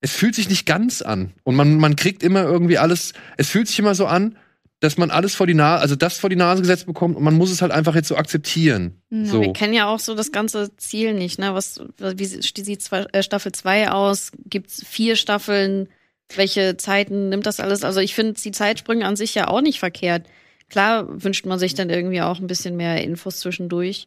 [0.00, 3.12] es fühlt sich nicht ganz an und man man kriegt immer irgendwie alles.
[3.36, 4.36] Es fühlt sich immer so an,
[4.80, 7.36] dass man alles vor die Nase, also das vor die Nase gesetzt bekommt und man
[7.36, 9.02] muss es halt einfach jetzt so akzeptieren.
[9.10, 9.42] Ja, so.
[9.42, 11.54] Wir kennen ja auch so das ganze Ziel nicht, ne?
[11.54, 14.32] Was, wie sieht äh, Staffel 2 aus?
[14.46, 15.88] Gibt's vier Staffeln?
[16.34, 17.84] Welche Zeiten nimmt das alles?
[17.84, 20.26] Also ich finde die Zeitsprünge an sich ja auch nicht verkehrt.
[20.70, 24.06] Klar wünscht man sich dann irgendwie auch ein bisschen mehr Infos zwischendurch.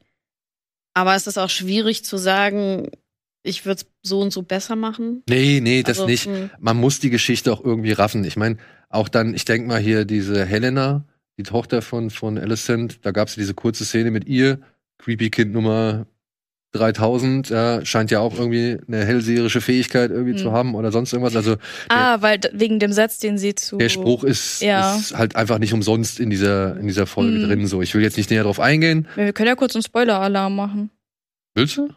[0.94, 2.90] Aber es ist auch schwierig zu sagen,
[3.44, 5.24] ich würde es so und so besser machen.
[5.28, 6.26] Nee, nee, das also, nicht.
[6.26, 6.50] Hm.
[6.60, 8.24] Man muss die Geschichte auch irgendwie raffen.
[8.24, 8.58] Ich meine,
[8.90, 11.06] auch dann, ich denke mal hier diese Helena,
[11.38, 14.60] die Tochter von, von Alicent, da gab es diese kurze Szene mit ihr,
[15.00, 16.06] Creepy Kind Nummer
[16.74, 20.40] 3000, ja, scheint ja auch irgendwie eine hellseherische Fähigkeit irgendwie hm.
[20.40, 21.36] zu haben oder sonst irgendwas.
[21.36, 21.58] Also
[21.90, 24.96] ah, der, weil wegen dem Satz, den sie zu der Spruch ist, ja.
[24.96, 27.48] ist halt einfach nicht umsonst in dieser in dieser Folge hm.
[27.48, 27.68] drin.
[27.68, 29.08] So, ich will jetzt nicht näher drauf eingehen.
[29.16, 30.90] Wir können ja kurz einen Spoiler-Alarm machen.
[31.54, 31.90] Willst du?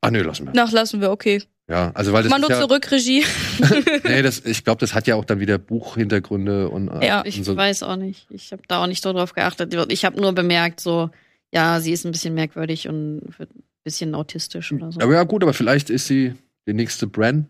[0.00, 0.52] Ah, nö, lassen wir.
[0.54, 1.42] Nach lassen wir, okay.
[1.68, 3.24] Ja, also weil das Mando ja, zurück, Regie.
[4.04, 6.90] nee, das, ich glaube, das hat ja auch dann wieder Buchhintergründe und.
[7.02, 7.56] Ja, ich so.
[7.56, 8.26] weiß auch nicht.
[8.30, 9.74] Ich habe da auch nicht so drauf geachtet.
[9.90, 11.10] Ich habe nur bemerkt, so
[11.56, 13.48] ja, sie ist ein bisschen merkwürdig und ein
[13.82, 15.00] bisschen autistisch oder so.
[15.00, 16.34] Aber ja, gut, aber vielleicht ist sie
[16.68, 17.48] die nächste Bran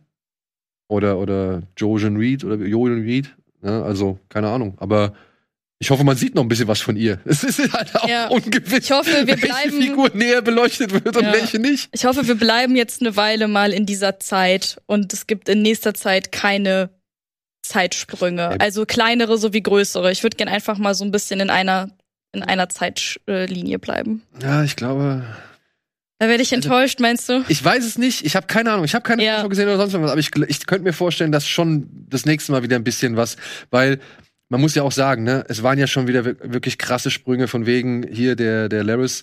[0.86, 3.34] oder, oder Jojen Reed oder Jojen Reed.
[3.62, 3.82] Ne?
[3.82, 4.74] also, keine Ahnung.
[4.78, 5.12] Aber
[5.80, 7.18] ich hoffe, man sieht noch ein bisschen was von ihr.
[7.24, 8.28] Es ist halt auch ja.
[8.28, 11.20] ungewiss, ich hoffe, wir welche bleiben, Figur näher beleuchtet wird ja.
[11.20, 11.88] und welche nicht.
[11.90, 15.62] Ich hoffe, wir bleiben jetzt eine Weile mal in dieser Zeit und es gibt in
[15.62, 16.90] nächster Zeit keine
[17.62, 18.60] Zeitsprünge.
[18.60, 20.12] Also kleinere sowie größere.
[20.12, 21.90] Ich würde gerne einfach mal so ein bisschen in einer
[22.32, 24.22] in einer Zeitlinie bleiben.
[24.42, 25.24] Ja, ich glaube.
[26.18, 27.44] Da werde ich also, enttäuscht, meinst du?
[27.48, 28.24] Ich weiß es nicht.
[28.24, 28.84] Ich habe keine Ahnung.
[28.84, 29.46] Ich habe keine ja.
[29.46, 30.10] gesehen oder sonst was.
[30.10, 33.36] Aber ich, ich könnte mir vorstellen, dass schon das nächste Mal wieder ein bisschen was,
[33.70, 33.98] weil
[34.48, 37.66] man muss ja auch sagen, ne, es waren ja schon wieder wirklich krasse Sprünge von
[37.66, 39.22] wegen hier der der Laris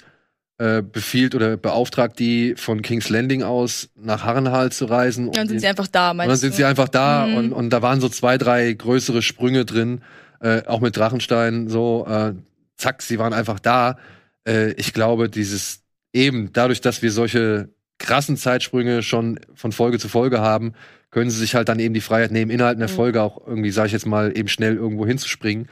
[0.59, 5.27] äh, befiehlt oder beauftragt die von King's Landing aus nach Harrenhal zu reisen.
[5.27, 6.57] Und dann sind sie einfach da, meinst Und dann sind du?
[6.57, 7.37] sie einfach da mhm.
[7.37, 10.01] und, und da waren so zwei, drei größere Sprünge drin,
[10.41, 12.05] äh, auch mit Drachenstein so.
[12.07, 12.33] Äh,
[12.77, 13.97] zack, sie waren einfach da.
[14.47, 17.69] Äh, ich glaube, dieses eben dadurch, dass wir solche
[17.99, 20.73] krassen Zeitsprünge schon von Folge zu Folge haben,
[21.11, 22.95] können sie sich halt dann eben die Freiheit nehmen, innerhalb einer mhm.
[22.95, 25.69] Folge auch irgendwie, sag ich jetzt mal, eben schnell irgendwo hinzuspringen.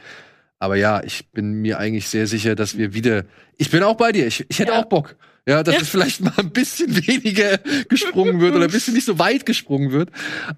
[0.58, 3.24] Aber ja, ich bin mir eigentlich sehr sicher, dass wir wieder.
[3.56, 4.28] Ich bin auch bei dir.
[4.28, 4.80] Ich, ich hätte ja.
[4.80, 5.16] auch Bock.
[5.48, 5.80] Ja, dass ja.
[5.80, 9.90] es vielleicht mal ein bisschen weniger gesprungen wird oder ein bisschen nicht so weit gesprungen
[9.90, 10.10] wird.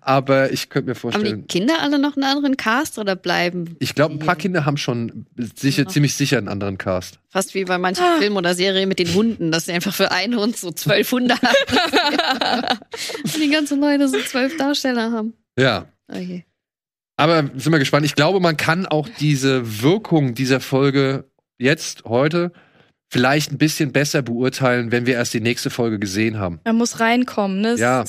[0.03, 1.27] Aber ich könnte mir vorstellen.
[1.27, 3.77] Haben die Kinder alle noch einen anderen Cast oder bleiben?
[3.79, 5.27] Ich glaube, ein paar Kinder haben schon
[5.57, 7.19] sicher, ziemlich sicher einen anderen Cast.
[7.31, 8.19] Fast wie bei manchen ah.
[8.19, 11.35] Filmen oder Serien mit den Hunden, dass sie einfach für einen Hund so zwölf Hunde
[11.41, 12.79] haben.
[13.25, 15.33] Und die ganzen Leute so zwölf Darsteller haben.
[15.59, 15.87] Ja.
[16.09, 16.45] Okay.
[17.17, 18.05] Aber sind wir gespannt.
[18.05, 21.25] Ich glaube, man kann auch diese Wirkung dieser Folge
[21.59, 22.53] jetzt, heute,
[23.15, 26.59] vielleicht ein bisschen besser beurteilen, wenn wir erst die nächste Folge gesehen haben.
[26.65, 27.77] Man muss reinkommen, ne?
[27.79, 28.05] Ja.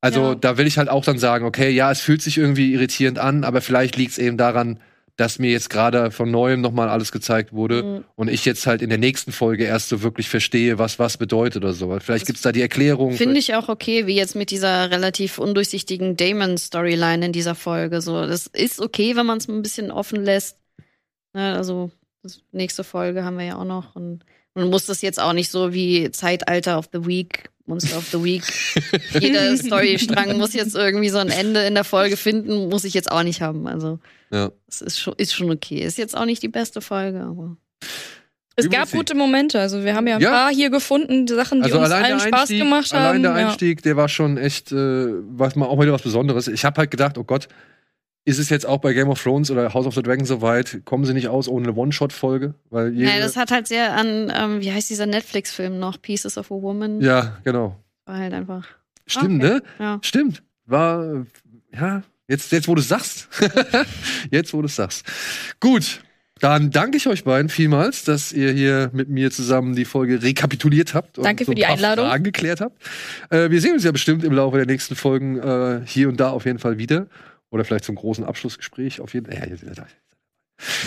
[0.00, 0.34] also ja.
[0.34, 3.44] da will ich halt auch dann sagen, okay, ja, es fühlt sich irgendwie irritierend an,
[3.44, 4.80] aber vielleicht liegt es eben daran,
[5.14, 8.04] dass mir jetzt gerade von neuem nochmal alles gezeigt wurde mhm.
[8.16, 11.62] und ich jetzt halt in der nächsten Folge erst so wirklich verstehe, was was bedeutet
[11.62, 11.96] oder so.
[12.00, 13.12] Vielleicht gibt es da die Erklärung.
[13.12, 18.00] Finde ich auch okay, wie jetzt mit dieser relativ undurchsichtigen Damon-Storyline in dieser Folge.
[18.00, 20.56] So, das ist okay, wenn man es ein bisschen offen lässt.
[21.34, 21.92] Ne, also
[22.50, 24.24] nächste Folge haben wir ja auch noch und
[24.54, 28.22] man muss das jetzt auch nicht so wie Zeitalter of the Week, Monster of the
[28.22, 28.42] Week.
[29.20, 33.10] Jeder Storystrang muss jetzt irgendwie so ein Ende in der Folge finden, muss ich jetzt
[33.10, 33.66] auch nicht haben.
[33.66, 33.98] Also,
[34.30, 34.50] ja.
[34.68, 35.80] es ist schon, ist schon okay.
[35.80, 37.56] Ist jetzt auch nicht die beste Folge, aber.
[38.56, 39.58] Es gab gute Momente.
[39.58, 40.30] Also wir haben ja ein ja.
[40.30, 43.04] paar hier gefunden, die Sachen, die also uns allen Spaß gemacht haben.
[43.04, 43.82] Allein der Einstieg, ja.
[43.82, 46.48] der war schon echt, äh, was mal auch wieder was Besonderes.
[46.48, 47.48] Ich habe halt gedacht, oh Gott,
[48.24, 50.82] ist es jetzt auch bei Game of Thrones oder House of the Dragon soweit?
[50.84, 52.54] Kommen sie nicht aus ohne eine One-Shot-Folge?
[52.68, 56.00] Weil jede Nein, das hat halt sehr an, ähm, wie heißt dieser Netflix-Film noch?
[56.00, 57.00] Pieces of a Woman.
[57.00, 57.76] Ja, genau.
[58.04, 58.66] War halt einfach.
[59.06, 59.54] Stimmt, okay.
[59.54, 59.62] ne?
[59.78, 59.98] Ja.
[60.02, 60.42] Stimmt.
[60.66, 61.26] War,
[61.72, 63.28] ja, Jetzt, jetzt wo du sagst.
[64.30, 65.04] jetzt, wo du sagst.
[65.58, 66.00] Gut.
[66.38, 70.94] Dann danke ich euch beiden vielmals, dass ihr hier mit mir zusammen die Folge rekapituliert
[70.94, 72.06] habt und Danke so für die ein paar Einladung.
[72.06, 72.80] Fragen geklärt habt.
[73.30, 76.30] Äh, wir sehen uns ja bestimmt im Laufe der nächsten Folgen äh, hier und da
[76.30, 77.08] auf jeden Fall wieder.
[77.50, 79.58] Oder vielleicht zum großen Abschlussgespräch auf jeden Fall.
[79.76, 79.86] Ja.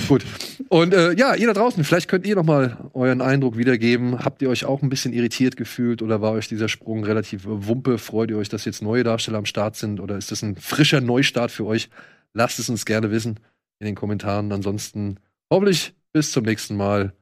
[0.07, 0.24] Gut.
[0.70, 4.24] Und äh, ja, ihr da draußen, vielleicht könnt ihr noch mal euren Eindruck wiedergeben.
[4.24, 7.68] Habt ihr euch auch ein bisschen irritiert gefühlt oder war euch dieser Sprung relativ äh,
[7.68, 7.97] wumpe?
[7.97, 11.01] Freut ihr euch, dass jetzt neue Darsteller am Start sind oder ist das ein frischer
[11.01, 11.89] Neustart für euch?
[12.34, 13.39] Lasst es uns gerne wissen
[13.80, 14.51] in den Kommentaren.
[14.51, 15.20] Ansonsten
[15.51, 17.14] hoffentlich bis zum nächsten Mal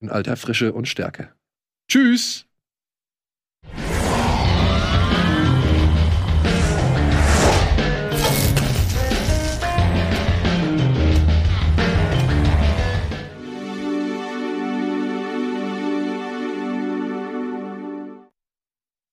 [0.00, 1.32] in alter Frische und Stärke.
[1.88, 2.46] Tschüss!